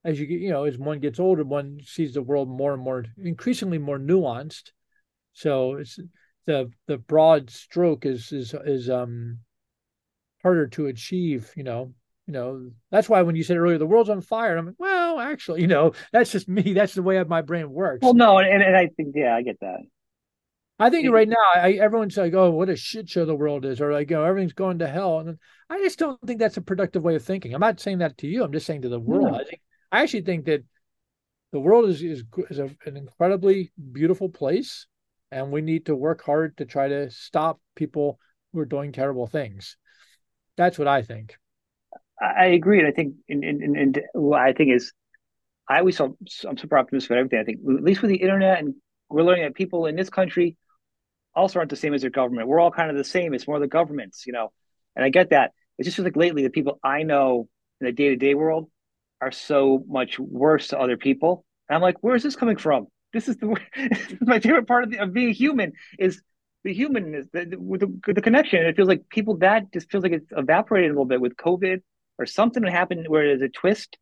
[0.04, 3.04] as you you know, as one gets older, one sees the world more and more,
[3.22, 4.70] increasingly more nuanced.
[5.32, 5.98] So it's
[6.46, 9.38] the the broad stroke is is is um
[10.42, 11.52] harder to achieve.
[11.56, 11.94] You know,
[12.26, 15.20] you know that's why when you said earlier the world's on fire, I'm like, well,
[15.20, 16.72] actually, you know, that's just me.
[16.72, 18.02] That's the way my brain works.
[18.02, 19.80] Well, no, and, and I think yeah, I get that.
[20.82, 23.80] I think right now, I, everyone's like, "Oh, what a shit show the world is,"
[23.80, 25.38] or like, "You know, everything's going to hell." And
[25.70, 27.54] I just don't think that's a productive way of thinking.
[27.54, 28.42] I'm not saying that to you.
[28.42, 29.32] I'm just saying to the world.
[29.40, 30.64] I think I actually think that
[31.52, 34.88] the world is is, is a, an incredibly beautiful place,
[35.30, 38.18] and we need to work hard to try to stop people
[38.52, 39.76] who are doing terrible things.
[40.56, 41.36] That's what I think.
[42.20, 44.92] I agree, and I think, and, and, and what I think is,
[45.68, 46.16] I always I'm
[46.56, 47.38] super optimistic about everything.
[47.38, 48.74] I think at least with the internet, and
[49.08, 50.56] we're learning that people in this country
[51.34, 52.48] also aren't the same as their government.
[52.48, 53.34] We're all kind of the same.
[53.34, 54.52] It's more the governments, you know.
[54.96, 55.52] And I get that.
[55.78, 57.48] It's just like lately, the people I know
[57.80, 58.70] in the day to day world
[59.20, 61.44] are so much worse to other people.
[61.68, 62.86] And I'm like, where is this coming from?
[63.12, 66.20] This is the this is my favorite part of, the, of being human is
[66.64, 68.64] the humanness, the, the, the connection.
[68.64, 71.82] It feels like people that just feels like it's evaporated a little bit with COVID
[72.18, 73.96] or something that happened where there's a twist.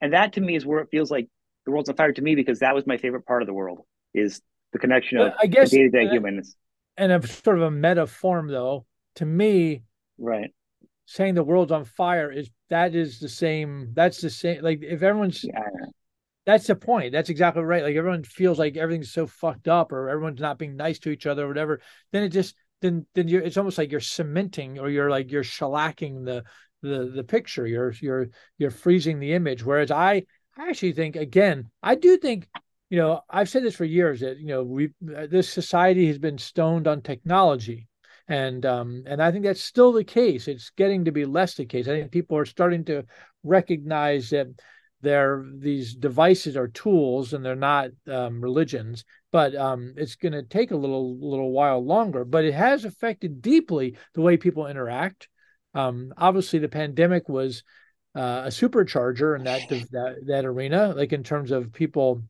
[0.00, 1.28] And that to me is where it feels like
[1.64, 3.80] the world's on fire to me because that was my favorite part of the world
[4.12, 4.40] is
[4.72, 6.56] the connection of I guess the day to day humans.
[6.96, 9.82] And a sort of a meta form though, to me,
[10.18, 10.52] right.
[11.06, 15.02] saying the world's on fire is that is the same that's the same like if
[15.02, 15.60] everyone's yeah.
[16.46, 17.12] that's the point.
[17.12, 17.82] That's exactly right.
[17.82, 21.26] Like everyone feels like everything's so fucked up or everyone's not being nice to each
[21.26, 21.80] other or whatever
[22.12, 25.42] then it just then then you're it's almost like you're cementing or you're like you're
[25.42, 26.44] shellacking the
[26.82, 27.66] the the picture.
[27.66, 28.28] You're you're
[28.58, 29.64] you're freezing the image.
[29.64, 30.24] Whereas i
[30.56, 32.48] i actually think again i do think
[32.94, 36.38] you know i've said this for years that you know we this society has been
[36.38, 37.88] stoned on technology
[38.28, 40.48] and um, and I think that's still the case.
[40.48, 41.88] It's getting to be less the case.
[41.88, 43.04] I think people are starting to
[43.42, 44.48] recognize that
[45.02, 49.04] they're these devices are tools and they're not um, religions.
[49.30, 52.24] But um, it's going to take a little little while longer.
[52.24, 55.28] But it has affected deeply the way people interact.
[55.74, 57.62] Um, obviously, the pandemic was
[58.14, 62.22] uh, a supercharger in that, that that arena, like in terms of people,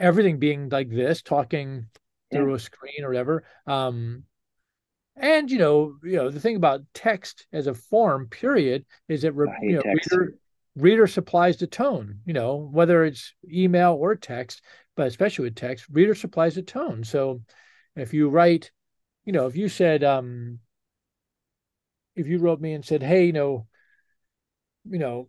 [0.00, 1.86] everything being like this, talking
[2.32, 3.44] through a screen or whatever.
[3.66, 4.24] Um,
[5.16, 9.34] and you know, you know, the thing about text as a form, period, is that
[9.34, 10.34] you know, reader,
[10.76, 12.20] reader supplies the tone.
[12.24, 14.62] You know, whether it's email or text,
[14.96, 17.04] but especially with text, reader supplies the tone.
[17.04, 17.42] So
[17.96, 18.70] if you write,
[19.24, 20.60] you know, if you said, um,
[22.16, 23.66] if you wrote me and said, hey, you know,
[24.88, 25.28] you know,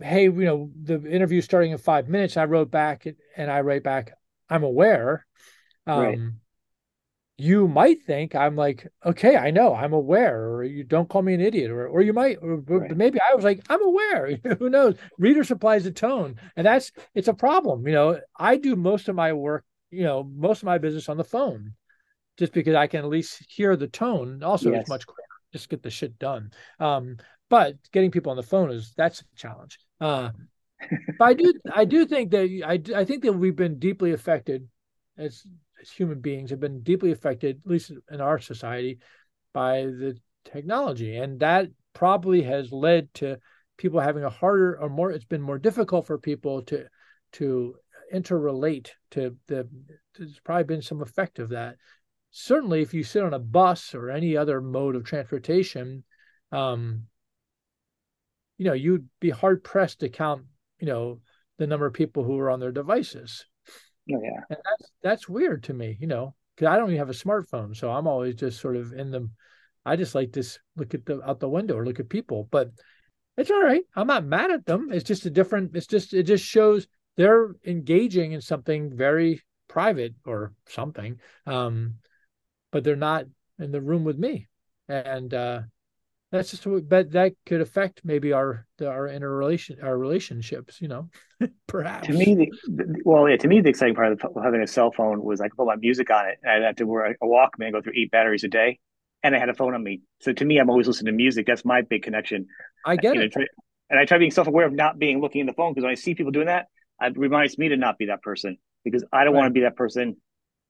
[0.00, 3.06] hey, you know, the interview starting in five minutes, I wrote back
[3.36, 4.12] and I write back,
[4.48, 5.26] I'm aware.
[5.86, 6.18] Um, right
[7.40, 11.34] you might think I'm like, okay, I know, I'm aware, or you don't call me
[11.34, 12.96] an idiot, or or you might, or, right.
[12.96, 14.36] maybe I was like, I'm aware.
[14.58, 14.96] Who knows?
[15.18, 17.86] Reader supplies the tone, and that's it's a problem.
[17.86, 21.16] You know, I do most of my work, you know, most of my business on
[21.16, 21.74] the phone,
[22.38, 24.42] just because I can at least hear the tone.
[24.42, 24.80] Also, yes.
[24.80, 25.22] it's much quicker.
[25.52, 26.50] Just get the shit done.
[26.80, 29.78] Um, but getting people on the phone is that's a challenge.
[30.00, 30.30] Uh,
[31.18, 34.68] but I do I do think that I I think that we've been deeply affected
[35.16, 35.44] as
[35.80, 38.98] as human beings have been deeply affected, at least in our society,
[39.52, 41.16] by the technology.
[41.16, 43.38] And that probably has led to
[43.76, 46.86] people having a harder or more, it's been more difficult for people to
[47.32, 47.76] to
[48.12, 49.68] interrelate to the
[50.16, 51.76] there's probably been some effect of that.
[52.30, 56.04] Certainly if you sit on a bus or any other mode of transportation,
[56.52, 57.04] um,
[58.58, 60.42] you know, you'd be hard pressed to count,
[60.80, 61.20] you know,
[61.58, 63.46] the number of people who are on their devices.
[64.12, 64.40] Oh, yeah.
[64.50, 67.76] And that's that's weird to me, you know, because I don't even have a smartphone,
[67.76, 69.28] so I'm always just sort of in the.
[69.86, 70.42] I just like to
[70.76, 72.70] look at the out the window or look at people, but
[73.36, 73.82] it's all right.
[73.94, 74.88] I'm not mad at them.
[74.92, 75.76] It's just a different.
[75.76, 81.94] It's just it just shows they're engaging in something very private or something, um,
[82.72, 83.26] but they're not
[83.58, 84.48] in the room with me,
[84.88, 85.60] and uh,
[86.30, 91.08] that's just but that could affect maybe our our interrelation our relationships you know
[91.66, 92.06] perhaps.
[92.06, 95.22] to me the, well yeah to me the exciting part of having a cell phone
[95.22, 96.38] was i could put my music on it.
[96.42, 98.78] And i had to wear a walkman go through eight batteries a day
[99.22, 100.02] and i had a phone on me.
[100.20, 101.46] So to me i'm always listening to music.
[101.46, 102.46] That's my big connection.
[102.84, 103.32] I get you it.
[103.32, 103.46] try,
[103.90, 105.96] and i try being self-aware of not being looking in the phone because when i
[105.96, 106.66] see people doing that
[107.00, 109.40] it reminds me to not be that person because i don't right.
[109.40, 110.16] want to be that person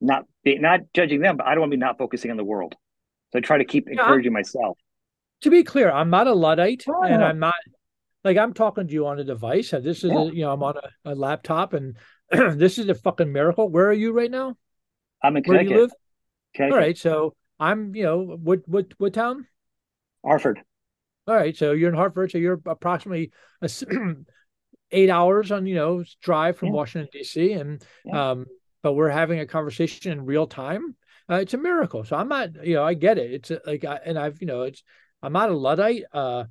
[0.01, 2.45] not be, not judging them but i don't want to be not focusing on the
[2.45, 2.77] world.
[3.33, 4.79] So i try to keep yeah, encouraging myself
[5.43, 7.55] To be clear, I'm not a luddite, oh, and I'm not
[8.25, 9.71] like I'm talking to you on a device.
[9.71, 10.19] This is yeah.
[10.19, 11.97] a, you know I'm on a, a laptop, and
[12.31, 13.69] this is a fucking miracle.
[13.69, 14.57] Where are you right now?
[15.23, 15.69] I'm in Connecticut.
[15.71, 15.91] Where do you live?
[16.55, 16.75] Connecticut.
[16.75, 19.47] All right, so I'm you know what what what town?
[20.25, 20.61] Hartford.
[21.27, 23.31] All right, so you're in Hartford, so you're approximately
[23.63, 23.71] a,
[24.91, 26.75] eight hours on you know drive from yeah.
[26.75, 27.53] Washington D.C.
[27.53, 28.31] and yeah.
[28.31, 28.47] um,
[28.83, 30.97] but we're having a conversation in real time.
[31.31, 32.05] Uh, it's a miracle.
[32.05, 33.33] So I'm not, you know, I get it.
[33.33, 34.83] It's a, like, I, and I've, you know, it's
[35.23, 36.05] I'm not a luddite.
[36.13, 36.45] Uh,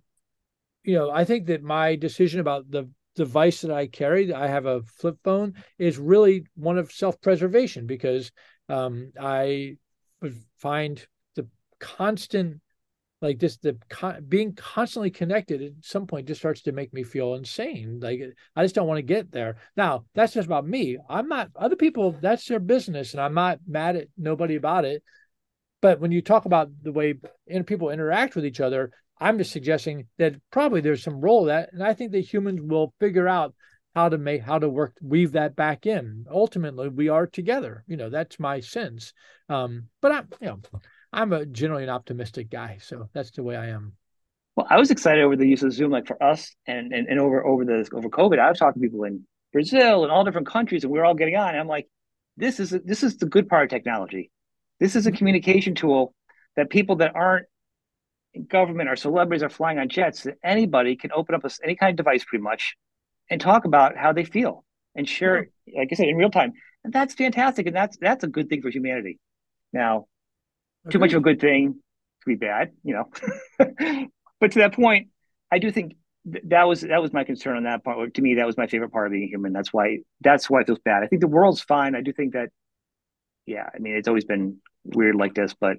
[0.83, 4.65] you know, I think that my decision about the device that I carry, I have
[4.65, 8.31] a flip phone, is really one of self preservation because
[8.69, 9.77] um, I
[10.59, 11.47] find the
[11.79, 12.61] constant
[13.19, 17.03] like this the con- being constantly connected at some point just starts to make me
[17.03, 17.99] feel insane.
[17.99, 18.21] Like
[18.55, 19.57] i just don't want to get there.
[19.75, 20.97] Now that's just about me.
[21.09, 25.03] I'm not other people that's their business and i'm not mad at nobody about it
[25.87, 27.15] but when you talk about the way
[27.65, 31.83] people interact with each other i'm just suggesting that probably there's some role that and
[31.83, 33.53] i think that humans will figure out
[33.95, 37.97] how to make how to work weave that back in ultimately we are together you
[37.97, 39.13] know that's my sense
[39.49, 40.59] um but i'm you know
[41.13, 43.93] I'm a generally an optimistic guy, so that's the way I am.
[44.55, 47.19] Well, I was excited over the use of Zoom, like for us, and and, and
[47.19, 48.39] over over the over COVID.
[48.39, 51.13] I was talking to people in Brazil and all different countries, and we are all
[51.13, 51.55] getting on.
[51.55, 51.87] I'm like,
[52.35, 54.31] this is this is the good part of technology.
[54.79, 55.17] This is a mm-hmm.
[55.17, 56.13] communication tool
[56.55, 57.45] that people that aren't
[58.33, 60.23] in government or celebrities are flying on jets.
[60.23, 62.75] That anybody can open up a, any kind of device, pretty much,
[63.29, 64.63] and talk about how they feel
[64.95, 65.79] and share, yeah.
[65.79, 66.53] like I said, in real time.
[66.83, 69.19] And that's fantastic, and that's that's a good thing for humanity.
[69.73, 70.05] Now,
[70.89, 73.09] too much of a good thing to be bad, you know.
[74.39, 75.09] but to that point,
[75.51, 75.95] I do think
[76.31, 78.13] th- that was that was my concern on that part.
[78.13, 79.53] To me, that was my favorite part of being human.
[79.53, 81.03] That's why that's why it feels bad.
[81.03, 81.95] I think the world's fine.
[81.95, 82.49] I do think that,
[83.47, 83.67] yeah.
[83.73, 85.77] I mean, it's always been weird like this, but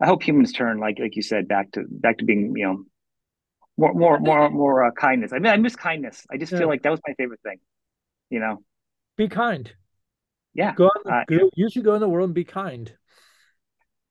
[0.00, 2.84] I hope humans turn, like like you said, back to back to being, you know,
[3.78, 5.32] more more more more uh, kindness.
[5.32, 6.26] I mean, I miss kindness.
[6.30, 6.58] I just yeah.
[6.58, 7.58] feel like that was my favorite thing.
[8.28, 8.62] You know,
[9.16, 9.72] be kind.
[10.52, 12.92] Yeah, go, on, uh, go you should go in the world and be kind.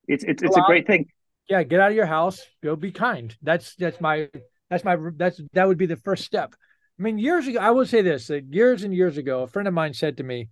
[0.08, 1.08] It's it's it's a great thing.
[1.50, 2.40] Yeah, get out of your house.
[2.64, 3.36] Go be kind.
[3.42, 4.30] That's that's my
[4.70, 6.54] that's my that's that would be the first step.
[7.00, 9.68] I mean, years ago, I will say this: like years and years ago, a friend
[9.68, 10.50] of mine said to me,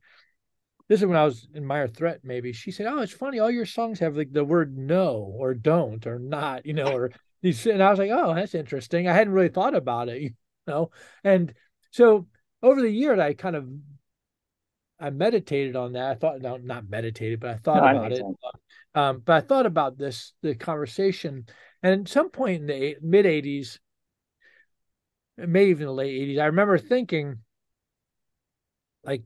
[0.87, 3.39] "This is when I was in Minor Threat." Maybe she said, "Oh, it's funny.
[3.39, 7.11] All your songs have like the word no or don't or not, you know." Or
[7.41, 9.07] these, and I was like, "Oh, that's interesting.
[9.07, 10.31] I hadn't really thought about it, you
[10.67, 10.91] know."
[11.23, 11.53] And
[11.91, 12.27] so
[12.61, 13.67] over the years, I kind of
[15.03, 16.11] I meditated on that.
[16.11, 18.23] I thought, no, not meditated, but I thought no, about it.
[18.95, 21.45] Um, but I thought about this, the conversation,
[21.81, 23.79] and at some point in the mid 80s,
[25.35, 27.39] maybe even the late 80s, I remember thinking,
[29.03, 29.23] like,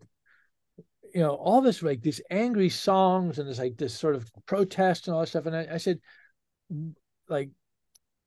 [1.18, 5.08] you know, all this, like these angry songs and there's like this sort of protest
[5.08, 5.48] and all that stuff.
[5.48, 6.00] And I, I said,
[7.28, 7.50] like,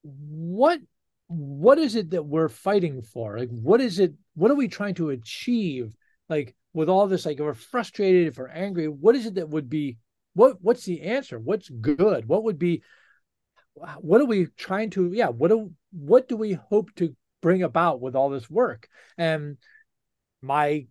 [0.03, 0.81] what
[1.29, 3.39] what is it that we're fighting for?
[3.39, 4.15] Like, what is it?
[4.35, 5.95] What are we trying to achieve?
[6.29, 9.51] Like, with all this, like, if we're frustrated, if we're angry, what is it that
[9.51, 9.99] would be
[10.35, 12.83] what what's the answer what's good what would be
[13.75, 18.01] what are we trying to yeah what do what do we hope to bring about
[18.01, 19.57] with all this work and
[20.41, 20.87] my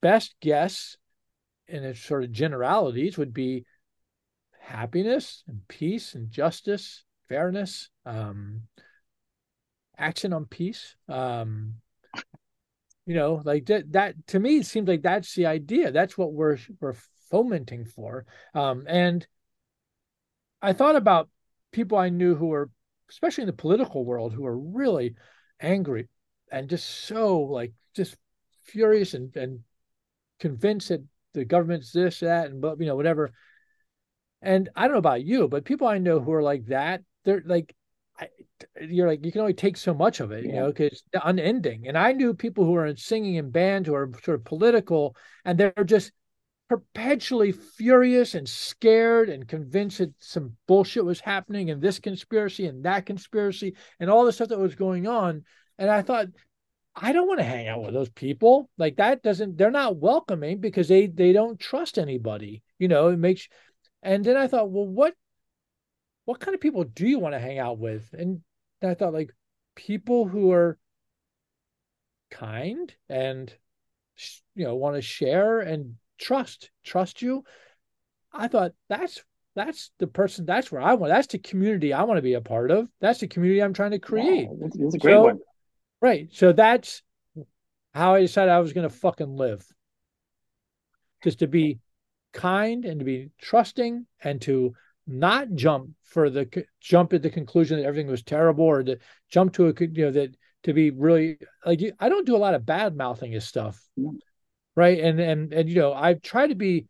[0.00, 0.96] best guess
[1.66, 3.64] in its sort of generalities would be
[4.60, 8.62] happiness and peace and justice fairness um
[9.96, 11.74] action on peace um
[13.06, 16.32] you know like that that to me it seems like that's the idea that's what
[16.32, 16.94] we're we're
[17.30, 18.26] fomenting for.
[18.54, 19.26] Um, and
[20.60, 21.30] I thought about
[21.72, 22.70] people I knew who were,
[23.08, 25.14] especially in the political world, who were really
[25.60, 26.08] angry
[26.50, 28.16] and just so like just
[28.64, 29.60] furious and, and
[30.40, 33.32] convinced that the government's this, that, and but you know, whatever.
[34.42, 37.42] And I don't know about you, but people I know who are like that, they're
[37.44, 37.74] like,
[38.18, 38.28] I,
[38.80, 40.50] you're like you can only take so much of it, yeah.
[40.50, 41.86] you know, because unending.
[41.86, 45.14] And I knew people who are in singing in bands who are sort of political,
[45.44, 46.12] and they're just
[46.70, 52.84] perpetually furious and scared and convinced that some bullshit was happening and this conspiracy and
[52.84, 55.42] that conspiracy and all the stuff that was going on.
[55.78, 56.26] And I thought,
[57.02, 58.68] I don't want to hang out with those people.
[58.76, 62.62] Like that doesn't, they're not welcoming because they they don't trust anybody.
[62.78, 63.48] You know, it makes
[64.02, 65.14] and then I thought, well, what
[66.26, 68.08] what kind of people do you want to hang out with?
[68.12, 68.42] And
[68.82, 69.30] I thought like
[69.74, 70.78] people who are
[72.30, 73.52] kind and
[74.54, 77.42] you know want to share and trust trust you
[78.32, 79.24] i thought that's
[79.56, 82.40] that's the person that's where i want that's the community i want to be a
[82.40, 85.22] part of that's the community i'm trying to create wow, that's, that's, a great so,
[85.22, 85.38] one
[86.00, 87.02] right so that's
[87.94, 89.64] how i decided i was going to fucking live
[91.22, 91.78] just to be
[92.32, 94.72] kind and to be trusting and to
[95.06, 98.98] not jump for the jump at the conclusion that everything was terrible or to
[99.28, 102.54] jump to a you know that to be really like I don't do a lot
[102.54, 104.16] of bad mouthing his stuff, mm-hmm.
[104.76, 105.00] right?
[105.00, 106.86] And and and you know I try to be.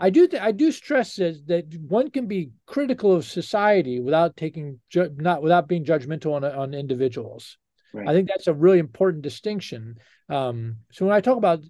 [0.00, 4.36] I do th- I do stress that, that one can be critical of society without
[4.36, 7.56] taking ju- not without being judgmental on on individuals.
[7.92, 8.08] Right.
[8.08, 9.98] I think that's a really important distinction.
[10.28, 11.60] Um, so when I talk about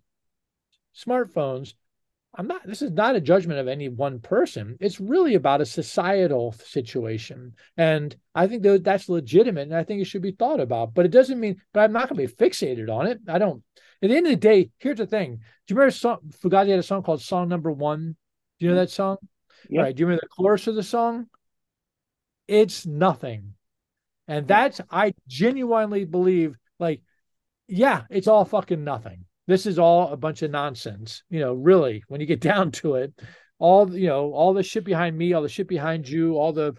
[0.97, 1.75] smartphones,
[2.35, 4.79] I'm not, this is not a judgment of any one person.
[4.81, 7.55] It's really about a societal situation.
[7.77, 10.95] And I think that that's legitimate and I think it should be thought about.
[10.95, 13.21] But it doesn't mean, but I'm not going to be fixated on it.
[13.29, 13.63] I don't,
[14.03, 15.37] at the end of the day, here's the thing.
[15.67, 18.17] Do you remember song, Fugazi had a song called Song Number One?
[18.59, 19.19] Do you know that song?
[19.69, 19.83] Yeah.
[19.83, 19.95] Right.
[19.95, 21.27] Do you remember the chorus of the song?
[22.49, 23.55] It's nothing.
[24.29, 27.03] And that's, I genuinely believe, like,
[27.69, 31.23] yeah, it's all fucking nothing this is all a bunch of nonsense.
[31.29, 33.13] You know, really, when you get down to it,
[33.59, 36.75] all you know, all the shit behind me, all the shit behind you, all the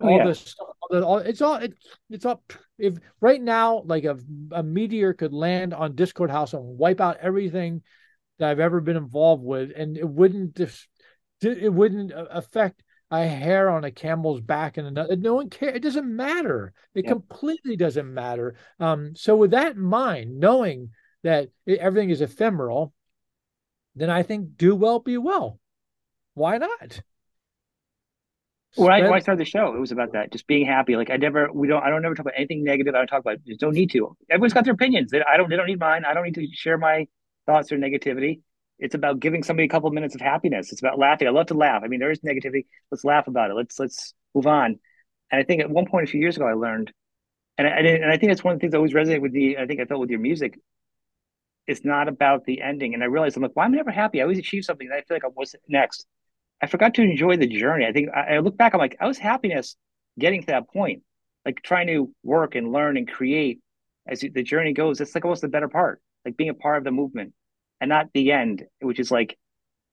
[0.00, 0.24] oh, all yeah.
[0.24, 1.74] the all the all, it's all it,
[2.10, 2.42] it's all
[2.78, 4.18] if right now like a,
[4.52, 7.82] a meteor could land on Dischord House and wipe out everything
[8.38, 10.60] that I've ever been involved with, and it wouldn't
[11.40, 15.16] it wouldn't affect a hair on a camel's back and another.
[15.16, 15.76] No one cares.
[15.76, 16.72] It doesn't matter.
[16.94, 17.12] It yeah.
[17.12, 18.56] completely doesn't matter.
[18.78, 20.90] Um, so with that in mind, knowing
[21.22, 22.92] that it, everything is ephemeral,
[23.94, 25.58] then I think do well, be well.
[26.34, 27.00] Why not?
[28.76, 30.94] When I, when I started the show, it was about that, just being happy.
[30.94, 32.94] Like I never, we don't, I don't never talk about anything negative.
[32.94, 34.16] I don't talk about, just don't need to.
[34.30, 35.10] Everyone's got their opinions.
[35.10, 36.04] They, I don't, they don't need mine.
[36.04, 37.06] I don't need to share my
[37.46, 38.42] thoughts or negativity.
[38.78, 40.72] It's about giving somebody a couple minutes of happiness.
[40.72, 41.26] It's about laughing.
[41.26, 41.82] I love to laugh.
[41.84, 42.66] I mean, there is negativity.
[42.90, 43.54] Let's laugh about it.
[43.54, 44.78] Let's let's move on.
[45.30, 46.92] And I think at one point a few years ago, I learned,
[47.58, 49.58] and I, and I think it's one of the things that always resonate with the.
[49.58, 50.58] I think I felt with your music
[51.68, 52.94] it's not about the ending.
[52.94, 54.20] And I realized I'm like, why well, am I never happy?
[54.20, 54.88] I always achieve something.
[54.88, 56.06] And I feel like, I what's next?
[56.60, 57.86] I forgot to enjoy the journey.
[57.86, 59.76] I think I, I look back, I'm like, I was happiness
[60.18, 61.02] getting to that point,
[61.44, 63.60] like trying to work and learn and create
[64.08, 65.00] as the journey goes.
[65.00, 67.34] It's like almost the better part, like being a part of the movement
[67.80, 69.38] and not the end, which is like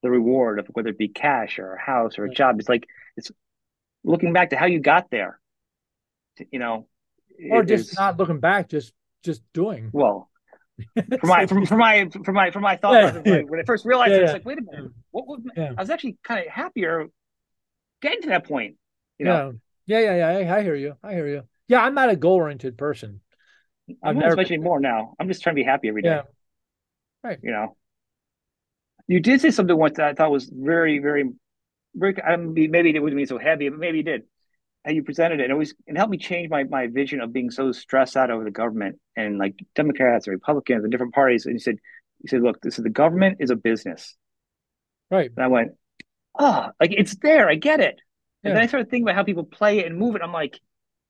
[0.01, 2.59] the reward of whether it be cash or a house or a job.
[2.59, 3.31] It's like, it's
[4.03, 5.39] looking back to how you got there,
[6.51, 6.87] you know,
[7.51, 9.89] or just not looking back, just, just doing.
[9.91, 10.29] Well,
[11.19, 13.41] for my for, for my for my for my thought yeah, yeah.
[13.43, 15.89] when I first realized yeah, it, it's like, wait a minute, what was I was
[15.89, 17.07] actually kind of happier
[18.01, 18.75] getting to that point.
[19.17, 19.53] You know?
[19.85, 20.51] Yeah, yeah, yeah, yeah.
[20.51, 20.95] I, I hear you.
[21.03, 21.43] I hear you.
[21.67, 23.21] Yeah, I'm not a goal oriented person.
[24.03, 25.13] I'm not especially more now.
[25.19, 26.21] I'm just trying to be happy every day.
[27.25, 27.29] Yeah.
[27.29, 27.39] Right.
[27.41, 27.75] You know.
[29.07, 31.25] You did say something once that I thought was very, very,
[31.93, 32.21] very.
[32.23, 34.23] I mean, maybe it wouldn't be so heavy, but maybe you did
[34.85, 35.45] how you presented it.
[35.45, 38.43] It always it helped me change my my vision of being so stressed out over
[38.43, 41.45] the government and like Democrats and Republicans and different parties.
[41.45, 41.77] And you said,
[42.21, 44.15] you said, look, this is the government is a business.
[45.09, 45.31] Right.
[45.35, 45.71] And I went,
[46.37, 47.49] oh, like it's there.
[47.49, 47.99] I get it.
[48.43, 50.21] And then I started thinking about how people play it and move it.
[50.21, 50.59] I'm like,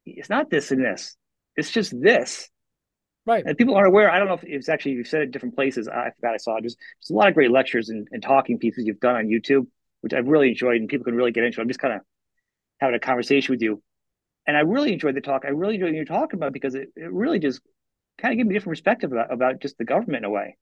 [0.06, 1.18] it's not this and this.
[1.58, 2.50] It's just this.
[3.26, 3.44] Right.
[3.46, 4.12] And people aren't aware.
[4.12, 5.88] I don't know if it's actually you've said it different places.
[5.88, 8.86] I forgot I saw Just there's a lot of great lectures and, and talking pieces
[8.86, 9.68] you've done on YouTube,
[10.02, 11.60] which I've really enjoyed and people can really get into.
[11.60, 12.02] I'm just kind of
[12.80, 13.82] having a conversation with you.
[14.48, 15.44] And I really enjoyed the talk.
[15.44, 17.62] I really enjoyed what you're talking about because it, it really just
[18.20, 20.58] kind of gave me a different perspective about, about just the government in a way.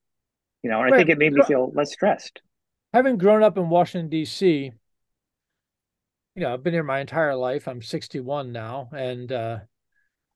[0.61, 0.93] You know, and right.
[0.93, 2.41] I think it made me feel less stressed.
[2.93, 4.72] Having grown up in Washington, D.C.,
[6.36, 7.68] you know, I've been here my entire life.
[7.68, 8.89] I'm 61 now.
[8.93, 9.59] And uh,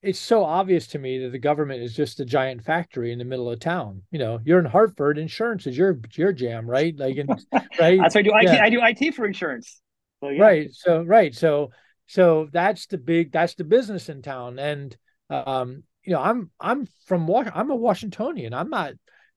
[0.01, 3.25] it's so obvious to me that the government is just a giant factory in the
[3.25, 4.03] middle of town.
[4.11, 6.95] You know, you're in Hartford, insurance is your your jam, right?
[6.97, 7.27] Like, in,
[7.79, 7.99] right?
[7.99, 8.49] That's why I do IT.
[8.49, 9.81] I do IT for insurance.
[10.21, 10.41] So, yeah.
[10.41, 10.69] Right.
[10.71, 11.33] So right.
[11.33, 11.71] So
[12.07, 14.59] so that's the big that's the business in town.
[14.59, 14.95] And
[15.29, 18.53] um, you know, I'm I'm from I'm a Washingtonian.
[18.53, 18.93] I'm not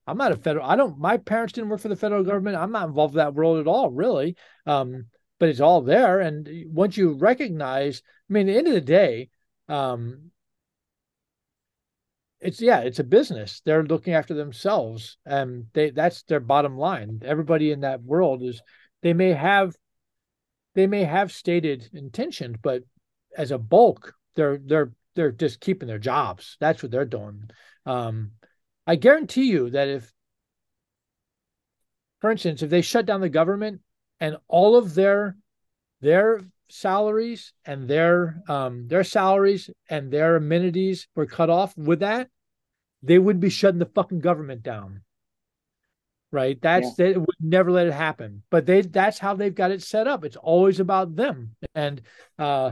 [0.07, 0.65] I'm not a federal.
[0.65, 0.97] I don't.
[0.97, 2.57] My parents didn't work for the federal government.
[2.57, 4.35] I'm not involved in that world at all, really.
[4.65, 5.05] Um,
[5.39, 6.19] but it's all there.
[6.19, 9.29] And once you recognize, I mean, at the end of the day,
[9.67, 10.31] um,
[12.41, 13.61] it's yeah, it's a business.
[13.65, 17.21] They're looking after themselves, and they that's their bottom line.
[17.23, 18.61] Everybody in that world is
[19.03, 19.75] they may have
[20.73, 22.83] they may have stated intention, but
[23.37, 26.57] as a bulk, they're they're they're just keeping their jobs.
[26.59, 27.49] That's what they're doing.
[27.85, 28.31] Um,
[28.87, 30.11] I guarantee you that if,
[32.21, 33.81] for instance, if they shut down the government
[34.19, 35.35] and all of their
[36.01, 42.29] their salaries and their um, their salaries and their amenities were cut off with that,
[43.03, 45.01] they would be shutting the fucking government down
[46.31, 46.59] right?
[46.61, 46.93] That's yeah.
[46.97, 48.43] they would never let it happen.
[48.49, 50.23] But they that's how they've got it set up.
[50.23, 51.55] It's always about them.
[51.75, 52.01] And
[52.39, 52.71] uh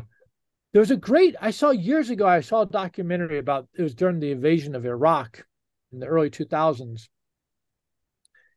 [0.73, 3.95] there was a great I saw years ago, I saw a documentary about it was
[3.95, 5.45] during the invasion of Iraq
[5.91, 7.09] in the early 2000s.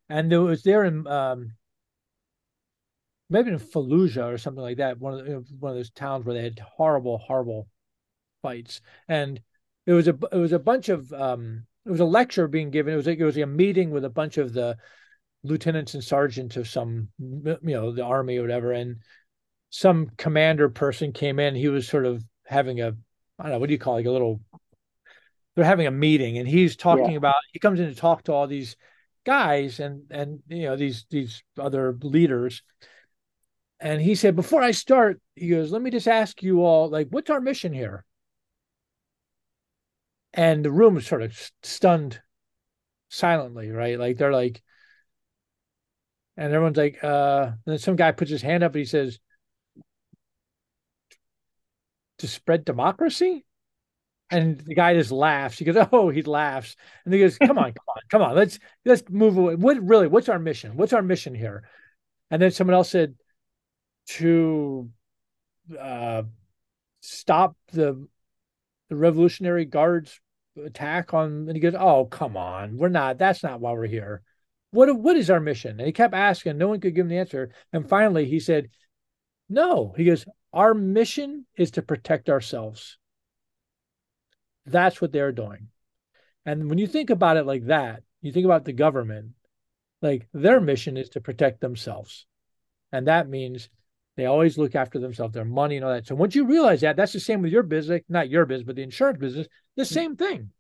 [0.09, 1.55] And it was there in um
[3.33, 4.99] maybe in Fallujah or something like that.
[4.99, 7.67] One of the, one of those towns where they had horrible, horrible
[8.43, 9.41] fights, and
[9.87, 12.93] it was a it was a bunch of um, it was a lecture being given.
[12.93, 14.77] It was like it was a meeting with a bunch of the
[15.43, 18.99] lieutenants and sergeants of some you know the army or whatever, and
[19.71, 21.55] some commander person came in.
[21.55, 22.95] He was sort of having a
[23.39, 24.41] I don't know what do you call it, like a little.
[25.55, 27.17] They're having a meeting, and he's talking yeah.
[27.17, 27.35] about.
[27.53, 28.77] He comes in to talk to all these
[29.25, 32.63] guys and and you know these these other leaders
[33.83, 37.09] and he said before i start he goes let me just ask you all like
[37.11, 38.05] what's our mission here
[40.33, 42.21] and the room is sort of stunned
[43.11, 44.63] silently right like they're like
[46.37, 49.19] and everyone's like uh and then some guy puts his hand up and he says
[52.19, 53.45] to spread democracy
[54.31, 55.59] and the guy just laughs.
[55.59, 56.75] He goes, "Oh," he laughs,
[57.05, 58.35] and he goes, "Come on, come on, come on.
[58.35, 59.57] Let's let's move away.
[59.57, 60.07] What really?
[60.07, 60.79] What's our mission?
[60.79, 61.69] What's our mission here?"
[62.31, 63.15] And then someone else said,
[64.07, 64.91] "To
[65.79, 66.25] uh,
[67.01, 68.07] stop the
[68.89, 70.21] the Revolutionary Guards
[70.63, 72.77] attack on." And he goes, "Oh, come on.
[72.77, 73.19] We're not.
[73.19, 74.23] That's not why we're here.
[74.71, 76.59] What what is our mission?" And he kept asking.
[76.59, 77.53] No one could give him the answer.
[77.73, 78.71] And finally, he said,
[79.49, 82.99] "No." He goes, "Our mission is to protect ourselves."
[84.67, 85.69] That's what they're doing.
[86.45, 89.33] And when you think about it like that, you think about the government,
[90.01, 92.27] like their mission is to protect themselves.
[92.93, 93.69] And that means
[94.17, 96.07] they always look after themselves, their money and all that.
[96.07, 98.77] So once you realize that, that's the same with your business, not your business, but
[98.77, 99.47] the insurance business,
[99.77, 99.95] the hmm.
[99.95, 100.51] same thing.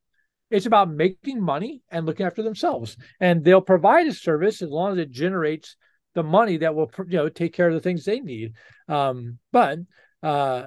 [0.50, 2.96] It's about making money and looking after themselves.
[3.20, 5.76] And they'll provide a service as long as it generates
[6.14, 8.52] the money that will you know take care of the things they need.
[8.86, 9.78] Um, but
[10.22, 10.66] uh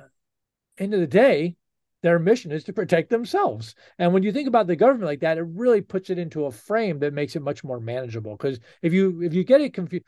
[0.77, 1.55] end of the day,
[2.01, 3.73] their mission is to protect themselves.
[3.97, 6.51] And when you think about the government like that, it really puts it into a
[6.51, 8.35] frame that makes it much more manageable.
[8.37, 10.05] Because if you if you get it confused,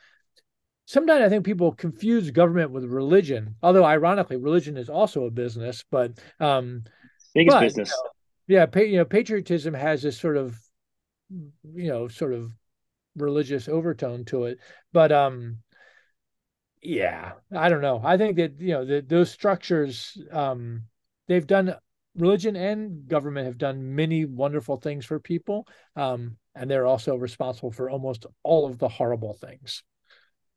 [0.88, 3.56] sometimes I think people confuse government with religion.
[3.62, 6.84] Although ironically, religion is also a business, but um,
[7.36, 7.90] biggest but, business.
[8.48, 10.58] You know, yeah, pa- you know, patriotism has this sort of
[11.30, 12.52] you know sort of
[13.16, 14.60] religious overtone to it,
[14.94, 15.58] but um
[16.84, 20.84] yeah i don't know i think that you know the, those structures um
[21.28, 21.76] they've done
[22.16, 27.72] religion and government have done many wonderful things for people, um, and they're also responsible
[27.72, 29.84] for almost all of the horrible things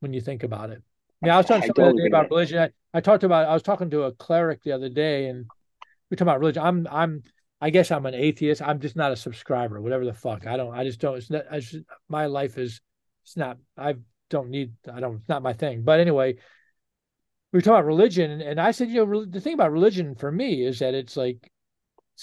[0.01, 0.83] when you think about it.
[1.23, 2.59] Yeah, I was talking the other day about religion.
[2.59, 5.45] I, I, talked about I was talking to a cleric the other day, and
[6.09, 6.63] we talking about religion.
[6.63, 7.23] I'm I'm
[7.61, 8.61] I guess I'm an atheist.
[8.61, 9.79] I'm just not a subscriber.
[9.79, 10.47] Whatever the fuck.
[10.47, 10.73] I don't.
[10.73, 11.17] I just don't.
[11.17, 11.45] It's not.
[11.49, 12.81] I just, my life is.
[13.23, 13.57] It's not.
[13.77, 13.95] I
[14.31, 14.73] don't need.
[14.91, 15.17] I don't.
[15.17, 15.83] It's not my thing.
[15.83, 19.71] But anyway, we were talking about religion, and I said, you know, the thing about
[19.71, 21.51] religion for me is that it's like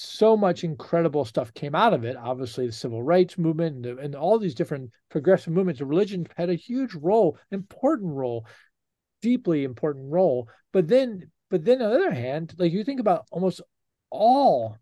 [0.01, 2.17] so much incredible stuff came out of it.
[2.17, 5.81] Obviously, the civil rights movement and, and all these different progressive movements.
[5.81, 8.47] Religion had a huge role, important role,
[9.23, 10.49] deeply important role.
[10.73, 13.61] But then, but then on the other hand, like you think about almost
[14.11, 14.77] all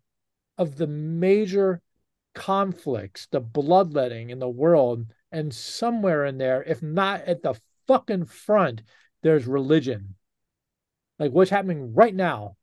[0.58, 1.80] of the major
[2.34, 7.54] conflicts, the bloodletting in the world, and somewhere in there, if not at the
[7.86, 8.82] fucking front,
[9.22, 10.14] there's religion
[11.18, 12.56] like what's happening right now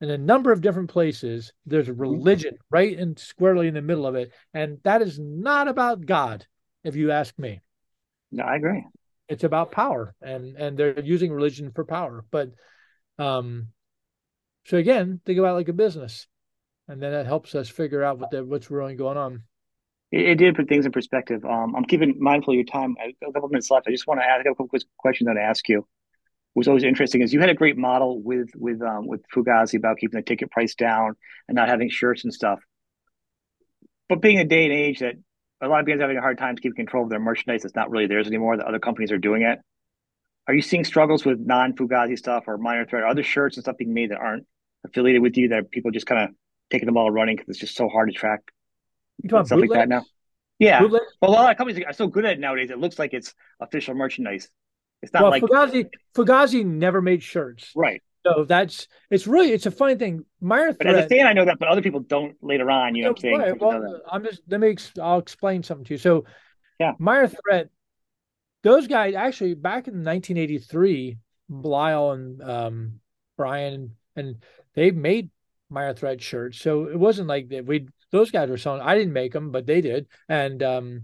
[0.00, 2.00] in a number of different places there's mm-hmm.
[2.00, 6.46] religion right and squarely in the middle of it and that is not about god
[6.84, 7.60] if you ask me.
[8.30, 8.84] No i agree.
[9.28, 12.50] It's about power and and they're using religion for power but
[13.18, 13.68] um
[14.66, 16.26] so again think about like a business
[16.86, 19.42] and then that helps us figure out what the, what's really going on.
[20.10, 21.44] It, it, did put things in perspective.
[21.44, 22.96] Um i'm keeping mindful of your time.
[23.02, 23.86] A couple minutes left.
[23.88, 25.86] I just want to ask a couple quick questions to ask you
[26.54, 29.98] was always interesting is you had a great model with with um, with Fugazi about
[29.98, 31.14] keeping the ticket price down
[31.46, 32.58] and not having shirts and stuff.
[34.08, 35.14] But being a day and age that
[35.60, 37.62] a lot of bands are having a hard time to keep control of their merchandise
[37.62, 39.58] that's not really theirs anymore, that other companies are doing it.
[40.46, 43.64] Are you seeing struggles with non Fugazi stuff or minor threat, or other shirts and
[43.64, 44.46] stuff being made that aren't
[44.84, 46.30] affiliated with you that people just kind of
[46.70, 48.40] taking them all running because it's just so hard to track
[49.46, 50.04] stuff like that now?
[50.58, 52.70] Yeah, but a lot of companies are so good at it nowadays.
[52.70, 54.48] It looks like it's official merchandise.
[55.02, 55.88] It's not well, like Fugazi.
[56.14, 58.02] Fugazi never made shirts, right?
[58.26, 60.24] So that's it's really it's a funny thing.
[60.40, 62.94] Meyer but as a fan, I know that, but other people don't later on.
[62.94, 63.38] You know, what I'm saying?
[63.38, 65.98] Right, well, I'm just let me I'll explain something to you.
[65.98, 66.24] So,
[66.80, 67.68] yeah, Minor Threat,
[68.62, 71.18] those guys actually back in 1983,
[71.48, 73.00] Lyle and um,
[73.36, 74.42] Brian and
[74.74, 75.30] they made
[75.70, 76.60] Minor Threat shirts.
[76.60, 78.82] So it wasn't like that we those guys were selling.
[78.82, 81.02] I didn't make them, but they did, and um,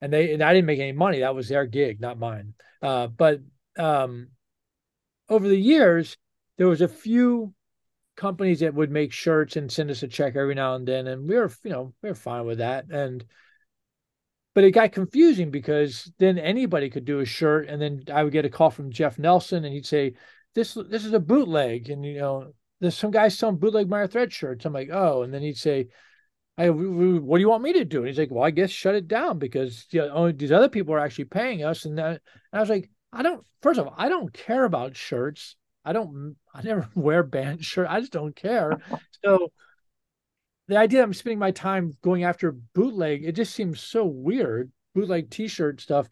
[0.00, 1.20] and they and I didn't make any money.
[1.20, 2.54] That was their gig, not mine.
[2.86, 3.40] Uh, but
[3.76, 4.28] um,
[5.28, 6.16] over the years,
[6.56, 7.52] there was a few
[8.16, 11.28] companies that would make shirts and send us a check every now and then, and
[11.28, 12.84] we were, you know, we were fine with that.
[12.88, 13.24] And
[14.54, 18.32] but it got confusing because then anybody could do a shirt, and then I would
[18.32, 20.14] get a call from Jeff Nelson, and he'd say,
[20.54, 24.32] "This this is a bootleg," and you know, there's some guys selling bootleg Minor Threat
[24.32, 24.64] shirts.
[24.64, 25.88] I'm like, "Oh," and then he'd say,
[26.58, 27.98] I, what do you want me to do?
[27.98, 30.70] And he's like, well, I guess shut it down because you oh, know, these other
[30.70, 31.84] people are actually paying us.
[31.84, 32.20] And, that, and
[32.52, 35.56] I was like, I don't, first of all, I don't care about shirts.
[35.84, 37.88] I don't, I never wear band shirt.
[37.90, 38.80] I just don't care.
[39.24, 39.52] so
[40.68, 45.30] the idea I'm spending my time going after bootleg, it just seems so weird, bootleg
[45.30, 46.08] t-shirt stuff.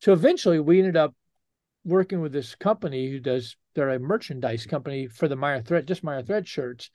[0.00, 1.14] So eventually we ended up
[1.84, 6.04] working with this company who does, they're a merchandise company for the Minor Threat, just
[6.04, 6.90] Minor Threat shirts.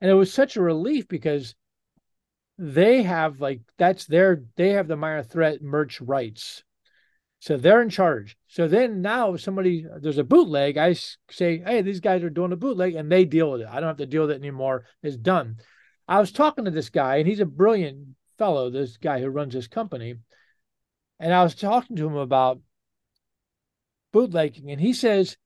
[0.00, 1.54] And it was such a relief because
[2.62, 6.62] they have like that's their they have the Minor Threat merch rights.
[7.38, 8.36] So they're in charge.
[8.48, 12.52] So then now if somebody there's a bootleg, I say, hey, these guys are doing
[12.52, 13.68] a bootleg, and they deal with it.
[13.70, 14.84] I don't have to deal with it anymore.
[15.02, 15.56] It's done.
[16.06, 19.54] I was talking to this guy, and he's a brilliant fellow, this guy who runs
[19.54, 20.16] this company.
[21.18, 22.60] And I was talking to him about
[24.12, 25.38] bootlegging, and he says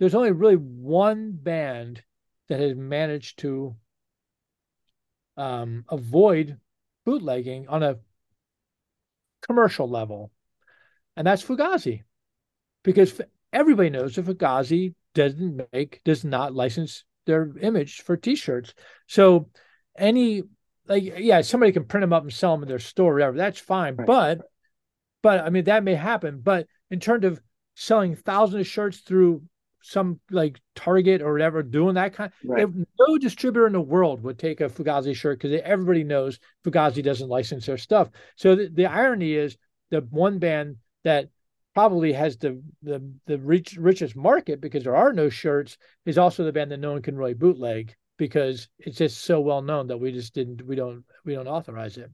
[0.00, 2.02] there's only really one band
[2.48, 3.76] that has managed to
[5.38, 6.58] um, avoid
[7.06, 7.96] bootlegging on a
[9.40, 10.30] commercial level,
[11.16, 12.02] and that's Fugazi,
[12.82, 13.20] because
[13.52, 18.74] everybody knows that Fugazi doesn't make does not license their image for T-shirts.
[19.06, 19.48] So
[19.96, 20.42] any
[20.86, 23.36] like yeah, somebody can print them up and sell them in their store, whatever.
[23.36, 24.06] That's fine, right.
[24.06, 24.40] but
[25.22, 26.40] but I mean that may happen.
[26.42, 27.40] But in terms of
[27.74, 29.42] selling thousands of shirts through
[29.82, 32.32] some like Target or whatever doing that kind.
[32.44, 32.62] Right.
[32.62, 37.02] If no distributor in the world would take a Fugazi shirt because everybody knows Fugazi
[37.02, 38.10] doesn't license their stuff.
[38.36, 39.56] So the, the irony is
[39.90, 41.28] the one band that
[41.74, 46.44] probably has the the the rich, richest market because there are no shirts is also
[46.44, 49.98] the band that no one can really bootleg because it's just so well known that
[49.98, 52.10] we just didn't we don't we don't authorize it.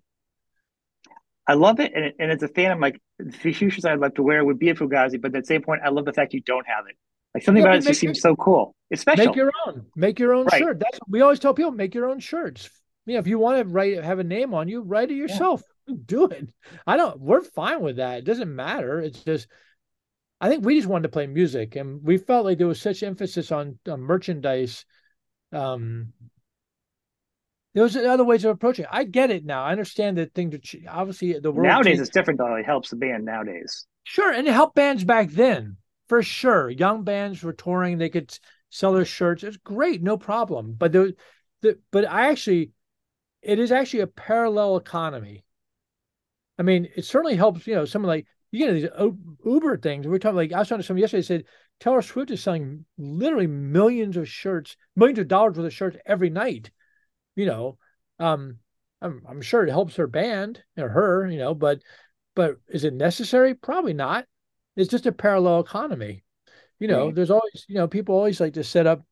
[1.46, 4.14] I love it, and, and it's a fan of like the few shirts I'd love
[4.14, 6.32] to wear would be a Fugazi, but at the same point, I love the fact
[6.32, 6.96] you don't have it.
[7.34, 8.76] Like something yeah, about it just seems so cool.
[8.90, 9.26] It's special.
[9.26, 9.86] Make your own.
[9.96, 10.58] Make your own right.
[10.58, 10.78] shirt.
[10.78, 12.70] That's we always tell people make your own shirts.
[13.06, 15.62] Know, if you want to write have a name on you, write it yourself.
[15.86, 15.96] Yeah.
[16.06, 16.48] Do it.
[16.86, 17.20] I don't.
[17.20, 18.20] We're fine with that.
[18.20, 19.00] It doesn't matter.
[19.00, 19.48] It's just.
[20.40, 23.02] I think we just wanted to play music, and we felt like there was such
[23.02, 24.86] emphasis on, on merchandise.
[25.52, 26.14] Um,
[27.74, 28.90] there was other ways of approaching it.
[28.90, 29.62] I get it now.
[29.62, 32.00] I understand that thing to obviously the world nowadays changed.
[32.00, 32.54] it's different though.
[32.54, 33.86] It helps the band nowadays.
[34.04, 35.76] Sure, and it helped bands back then
[36.08, 36.70] for sure.
[36.70, 38.36] Young bands were touring; they could
[38.70, 39.44] sell their shirts.
[39.44, 40.74] It's great, no problem.
[40.76, 41.14] But the,
[41.62, 42.72] the but I actually,
[43.42, 45.44] it is actually a parallel economy.
[46.58, 47.66] I mean, it certainly helps.
[47.66, 48.88] You know, someone like you know these
[49.44, 50.06] Uber things.
[50.06, 51.22] We are talking like I was talking to someone yesterday.
[51.22, 51.44] Said
[51.80, 56.30] Taylor Swift is selling literally millions of shirts, millions of dollars worth of shirts every
[56.30, 56.70] night.
[57.36, 57.78] You know,
[58.18, 58.58] um,
[59.02, 61.28] I'm, I'm sure it helps her band or her.
[61.28, 61.80] You know, but
[62.34, 63.54] but is it necessary?
[63.54, 64.26] Probably not.
[64.76, 66.24] It's just a parallel economy.
[66.80, 69.02] You know, there's always, you know, people always like to set up,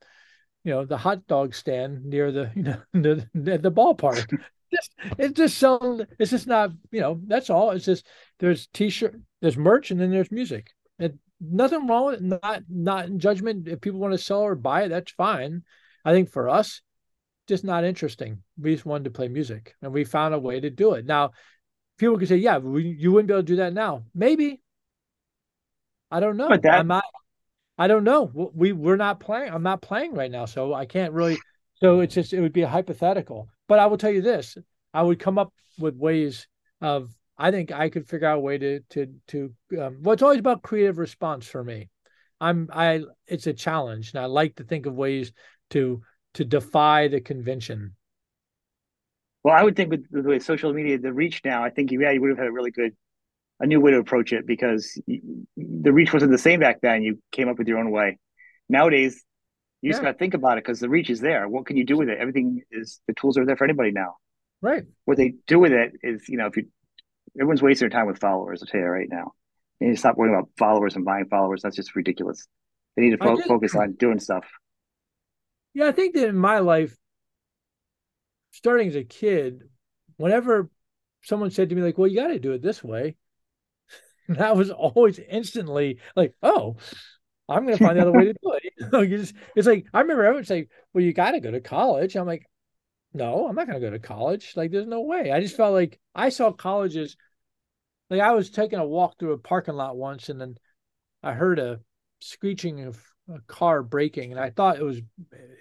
[0.65, 4.29] you know, the hot dog stand near the, you know, the, the, the ballpark.
[4.73, 6.07] just, it's just selling.
[6.19, 7.71] It's just not, you know, that's all.
[7.71, 8.07] It's just
[8.41, 10.71] there's t-shirt, there's merch, and then there's music.
[10.99, 12.23] And nothing wrong with it.
[12.23, 13.69] Not not in judgment.
[13.69, 15.63] If people want to sell or buy it, that's fine.
[16.05, 16.81] I think for us,
[17.49, 18.43] just not interesting.
[18.59, 21.07] We just wanted to play music, and we found a way to do it.
[21.07, 21.33] Now,
[21.99, 24.62] people can say, "Yeah, we, you wouldn't be able to do that now." Maybe,
[26.13, 26.51] I don't know.
[26.51, 27.05] But that, I'm not.
[27.79, 28.51] I don't know.
[28.55, 29.53] We we're not playing.
[29.53, 31.39] I'm not playing right now, so I can't really.
[31.77, 33.49] So it's just it would be a hypothetical.
[33.67, 34.59] But I will tell you this:
[34.93, 36.47] I would come up with ways
[36.81, 37.11] of.
[37.39, 39.55] I think I could figure out a way to to to.
[39.81, 41.89] Um, well, it's always about creative response for me.
[42.41, 43.03] I'm I.
[43.27, 45.33] It's a challenge, and I like to think of ways
[45.71, 46.03] to
[46.35, 47.97] to defy the convention.
[49.43, 51.91] Well, I would think with, with the way social media, the reach now, I think
[51.91, 52.95] yeah, you would have had a really good
[53.63, 57.03] a new way to approach it because the reach wasn't the same back then.
[57.03, 58.19] You came up with your own way.
[58.69, 59.25] Nowadays,
[59.81, 59.93] you yeah.
[59.93, 61.49] just got to think about it because the reach is there.
[61.49, 62.19] What can you do with it?
[62.19, 64.17] Everything is the tools are there for anybody now.
[64.61, 64.83] Right.
[65.05, 66.67] What they do with it is, you know, if you
[67.37, 68.63] everyone's wasting their time with followers.
[68.63, 69.33] I'll tell you right now.
[69.81, 71.63] Need to stop worrying about followers and buying followers.
[71.63, 72.47] That's just ridiculous.
[72.97, 74.45] They need to fo- focus on doing stuff.
[75.75, 76.97] Yeah, I think that in my life,
[78.53, 79.63] starting as a kid,
[80.19, 80.71] whenever
[81.23, 83.17] someone said to me like, "Well, you got to do it this way,"
[84.35, 86.77] And I was always instantly like, oh,
[87.49, 88.63] I'm going to find the other way to do it.
[89.09, 92.17] You it's, it's like, I remember everyone say, well, you got to go to college.
[92.17, 92.47] I'm like,
[93.15, 94.53] no, I'm not going to go to college.
[94.57, 95.31] Like, there's no way.
[95.31, 97.17] I just felt like I saw colleges.
[98.11, 100.57] Like, I was taking a walk through a parking lot once and then
[101.23, 101.81] I heard a
[102.21, 105.01] screeching of a car braking and I thought it was,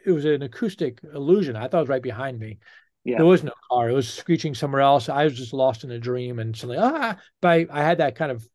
[0.06, 1.56] it was an acoustic illusion.
[1.56, 2.60] I thought it was right behind me.
[3.04, 3.18] Yeah.
[3.18, 3.90] There was no car.
[3.90, 5.10] It was screeching somewhere else.
[5.10, 8.16] I was just lost in a dream and suddenly, ah, but I, I had that
[8.16, 8.48] kind of,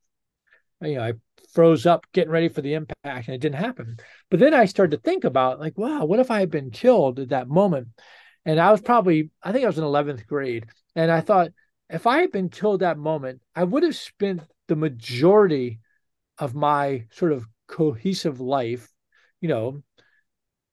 [0.82, 1.12] you know, I
[1.52, 3.96] froze up getting ready for the impact and it didn't happen.
[4.30, 7.18] But then I started to think about like, wow, what if I had been killed
[7.18, 7.88] at that moment?
[8.44, 10.66] And I was probably, I think I was in 11th grade.
[10.94, 11.50] And I thought,
[11.88, 15.80] if I had been killed that moment, I would have spent the majority
[16.38, 18.88] of my sort of cohesive life,
[19.40, 19.82] you know,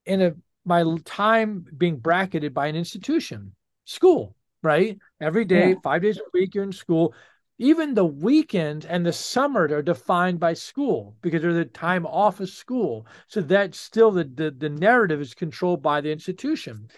[0.06, 0.34] in a
[0.66, 3.54] my time being bracketed by an institution,
[3.86, 4.98] school, right?
[5.20, 5.76] Every day, yeah.
[5.84, 7.14] five days a week, you're in school.
[7.60, 12.40] Even the weekends and the summer are defined by school because they're the time off
[12.40, 13.06] of school.
[13.28, 16.90] So that's still the, the, the narrative is controlled by the institution.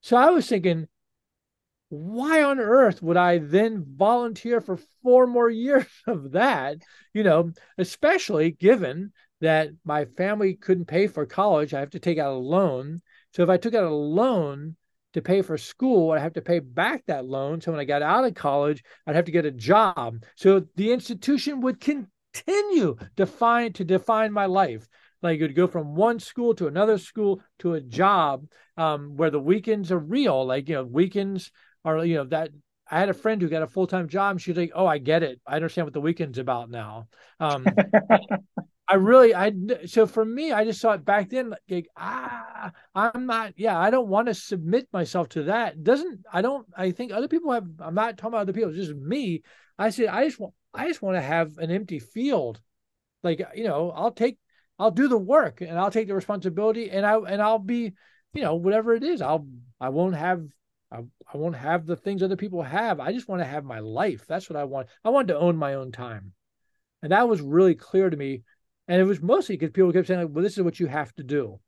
[0.00, 0.88] So I was thinking,
[1.90, 6.78] why on earth would I then volunteer for four more years of that?
[7.12, 11.74] You know, especially given that my family couldn't pay for college.
[11.74, 13.02] I have to take out a loan.
[13.34, 14.76] So if I took out a loan
[15.14, 17.60] to pay for school, I'd have to pay back that loan.
[17.60, 20.24] So when I got out of college, I'd have to get a job.
[20.36, 24.86] So the institution would continue define to define my life.
[25.22, 28.46] Like you'd go from one school to another school to a job
[28.76, 30.44] um, where the weekends are real.
[30.44, 31.52] Like you know, weekends
[31.84, 32.50] are you know that
[32.90, 34.40] I had a friend who got a full time job.
[34.40, 35.40] She's like, "Oh, I get it.
[35.46, 37.08] I understand what the weekend's about now."
[37.38, 37.66] Um,
[38.88, 39.52] I really, I
[39.86, 41.54] so for me, I just saw it back then.
[41.68, 43.54] Like, ah, I'm not.
[43.56, 45.82] Yeah, I don't want to submit myself to that.
[45.82, 46.66] Doesn't I don't.
[46.76, 47.66] I think other people have.
[47.80, 48.72] I'm not talking about other people.
[48.72, 49.42] Just me.
[49.78, 50.54] I said, I just want.
[50.74, 52.60] I just want to have an empty field.
[53.22, 54.38] Like you know, I'll take.
[54.78, 57.92] I'll do the work and I'll take the responsibility and I and I'll be,
[58.34, 59.22] you know, whatever it is.
[59.22, 59.46] I'll
[59.80, 60.44] I won't have
[60.90, 60.98] I,
[61.32, 63.00] I won't have the things other people have.
[63.00, 64.26] I just want to have my life.
[64.26, 64.88] That's what I want.
[65.04, 66.32] I want to own my own time.
[67.02, 68.42] And that was really clear to me.
[68.92, 71.14] And it was mostly because people kept saying, like, well, this is what you have
[71.14, 71.58] to do.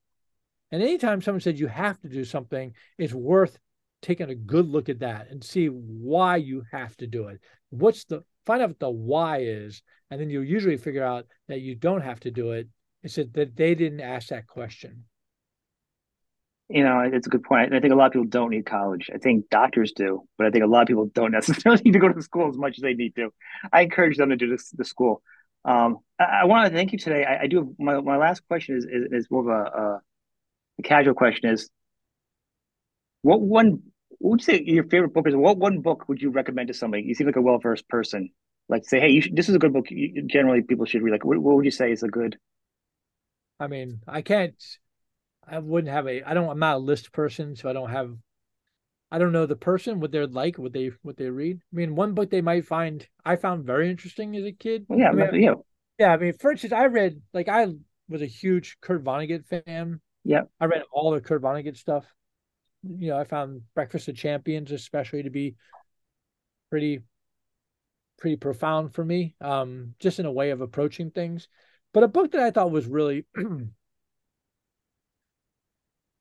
[0.70, 3.58] And anytime someone said you have to do something, it's worth
[4.02, 7.40] taking a good look at that and see why you have to do it.
[7.70, 11.62] What's the find out what the why is, and then you'll usually figure out that
[11.62, 12.68] you don't have to do it.
[13.02, 15.04] It's that they didn't ask that question
[16.68, 17.74] you know, it's a good point.
[17.74, 19.10] I think a lot of people don't need college.
[19.14, 21.98] I think doctors do, but I think a lot of people don't necessarily need to
[21.98, 23.32] go to school as much as they need to.
[23.72, 25.22] I encourage them to do this, the school.
[25.64, 27.24] Um, I, I want to thank you today.
[27.24, 30.00] I, I, do have my, my last question is, is, is more of a, a,
[30.80, 31.70] a, casual question is
[33.22, 33.82] what one,
[34.18, 35.34] what would you say your favorite book is?
[35.34, 37.04] What one book would you recommend to somebody?
[37.04, 38.30] You seem like a well-versed person.
[38.68, 39.86] Like say, hey, you should, this is a good book.
[40.26, 41.12] Generally people should read.
[41.12, 42.38] Like, what, what would you say is a good?
[43.60, 44.54] I mean, I can't
[45.46, 48.14] I wouldn't have a I don't I'm not a list person, so I don't have
[49.14, 51.60] I don't know the person, what they're like, what they what they read.
[51.72, 54.86] I mean, one book they might find I found very interesting as a kid.
[54.90, 55.54] Yeah, I mean, yeah.
[56.00, 57.68] Yeah, I mean, for instance, I read like I
[58.08, 60.00] was a huge Kurt Vonnegut fan.
[60.24, 60.42] Yeah.
[60.58, 62.04] I read all the Kurt Vonnegut stuff.
[62.82, 65.54] You know, I found Breakfast of Champions especially to be
[66.68, 66.98] pretty
[68.18, 69.36] pretty profound for me.
[69.40, 71.46] Um, just in a way of approaching things.
[71.92, 73.26] But a book that I thought was really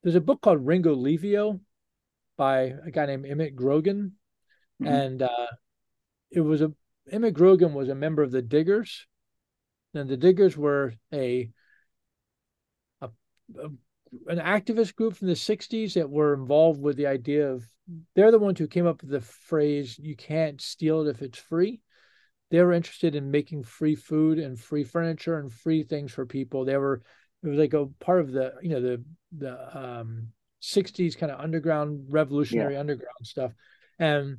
[0.04, 1.60] there's a book called Ringolevio
[2.38, 4.14] by a guy named Emmett Grogan.
[4.82, 4.94] Mm-hmm.
[4.94, 5.48] And uh,
[6.32, 6.74] it was a
[7.12, 9.06] Emmett Grogan was a member of the Diggers.
[9.94, 11.50] And the Diggers were a,
[13.02, 13.10] a,
[13.60, 13.70] a
[14.28, 17.66] an activist group from the 60s that were involved with the idea of
[18.16, 21.38] they're the ones who came up with the phrase you can't steal it if it's
[21.38, 21.82] free
[22.52, 26.66] they were interested in making free food and free furniture and free things for people
[26.66, 27.02] they were
[27.44, 29.04] it was like a part of the you know the
[29.38, 30.28] the um
[30.64, 32.80] 60s kind of underground revolutionary yeah.
[32.80, 33.52] underground stuff
[34.00, 34.38] and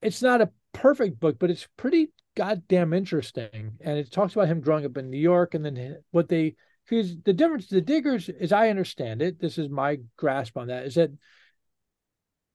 [0.00, 4.60] it's not a perfect book but it's pretty goddamn interesting and it talks about him
[4.60, 6.54] growing up in new york and then what they
[6.88, 10.84] because the difference the diggers as i understand it this is my grasp on that
[10.84, 11.10] is that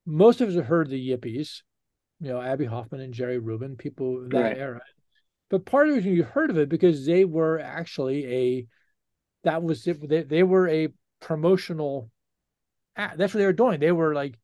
[0.06, 1.62] most of us have heard the yippies
[2.22, 4.58] you know abbie hoffman and jerry rubin people in that right.
[4.58, 4.82] era
[5.50, 8.68] but part of the reason you heard of it because they were actually a
[9.44, 10.08] that was it.
[10.08, 10.90] They, they were a
[11.20, 12.12] promotional.
[12.98, 13.80] That's what they were doing.
[13.80, 14.36] They were like,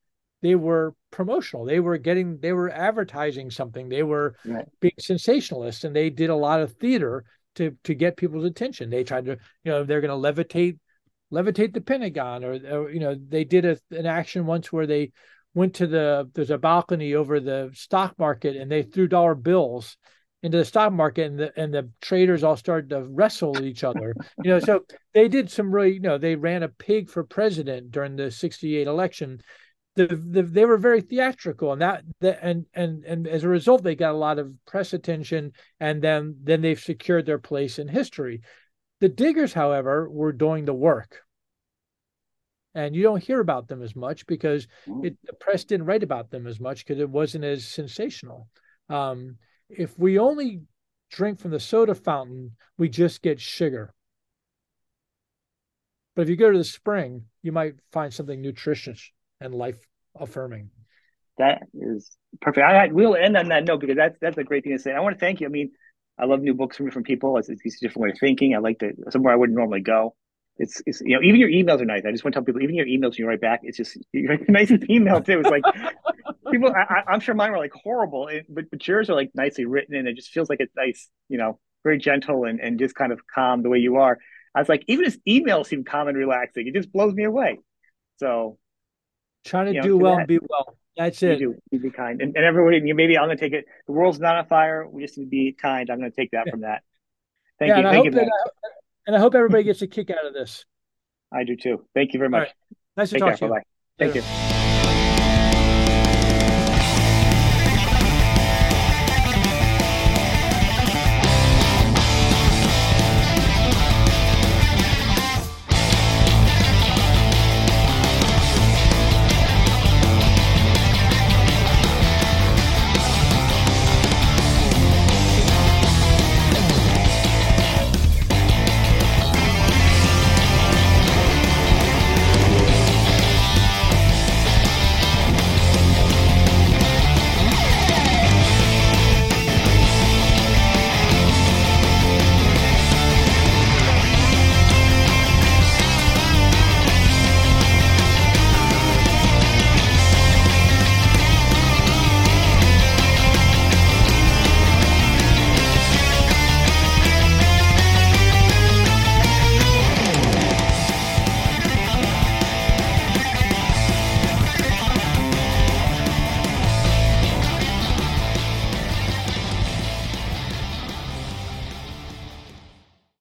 [0.42, 1.66] they were promotional.
[1.66, 3.90] They were getting, they were advertising something.
[3.90, 4.68] They were right.
[4.80, 7.26] being sensationalists, and they did a lot of theater
[7.56, 8.90] to to get people's attention.
[8.90, 10.80] They tried to, you know, they're going to levitate
[11.32, 15.12] levitate the Pentagon, or, or you know, they did a, an action once where they
[15.54, 19.98] went to the there's a balcony over the stock market and they threw dollar bills
[20.44, 23.84] into the stock market and the and the traders all started to wrestle with each
[23.84, 24.14] other
[24.44, 24.82] you know so
[25.14, 28.86] they did some really you know they ran a pig for president during the 68
[28.86, 29.42] election
[29.96, 33.84] the, the they were very theatrical and that the, and and and as a result
[33.84, 37.88] they got a lot of press attention and then then they've secured their place in
[37.88, 38.42] history
[39.00, 41.22] the diggers however were doing the work
[42.76, 45.06] and you don't hear about them as much because Mm.
[45.06, 48.48] it, the press didn't write about them as much because it wasn't as sensational.
[48.90, 49.38] Um,
[49.78, 50.62] if we only
[51.12, 53.94] drink from the soda fountain, we just get sugar.
[56.16, 59.78] But if you go to the spring, you might find something nutritious and life
[60.20, 60.70] affirming.
[61.38, 62.66] That is perfect.
[62.66, 64.92] I, we'll end on that note because that's that's a great thing to say.
[64.94, 65.48] I want to thank you.
[65.48, 65.72] I mean,
[66.20, 67.38] I love new books from different people.
[67.38, 68.54] It's, it's a different way of thinking.
[68.54, 70.16] I like to somewhere I wouldn't normally go.
[70.58, 72.04] It's, it's you know even your emails are nice.
[72.06, 73.62] I just want to tell people even your emails you write back.
[73.64, 75.40] It's just you're a nice email too.
[75.40, 75.64] It's like
[76.52, 76.72] people.
[76.72, 80.08] I, am sure mine were like horrible, but but yours are like nicely written and
[80.08, 81.10] it just feels like it's nice.
[81.30, 84.18] You know, very gentle and and just kind of calm the way you are.
[84.56, 86.68] I was like even his emails seem calm and relaxing.
[86.68, 87.60] It just blows me away.
[88.18, 88.60] So
[89.46, 90.78] trying to do know, well that, and be well.
[90.96, 91.40] That's it.
[91.40, 91.80] You do.
[91.80, 92.22] be kind.
[92.22, 93.66] And, and everybody, maybe I'm going to take it.
[93.88, 94.88] The world's not on fire.
[94.88, 95.90] We just need to be kind.
[95.90, 96.84] I'm going to take that from that.
[97.58, 97.84] Thank yeah, you.
[97.84, 98.12] Thank you.
[98.12, 98.32] That,
[99.08, 100.66] and I hope everybody gets a kick out of this.
[101.32, 101.86] I do too.
[101.96, 102.42] Thank you very much.
[102.42, 102.54] Right.
[102.98, 103.38] Nice to Take talk care.
[103.38, 103.52] to you.
[103.52, 103.64] Bye bye.
[104.00, 104.53] Thank you.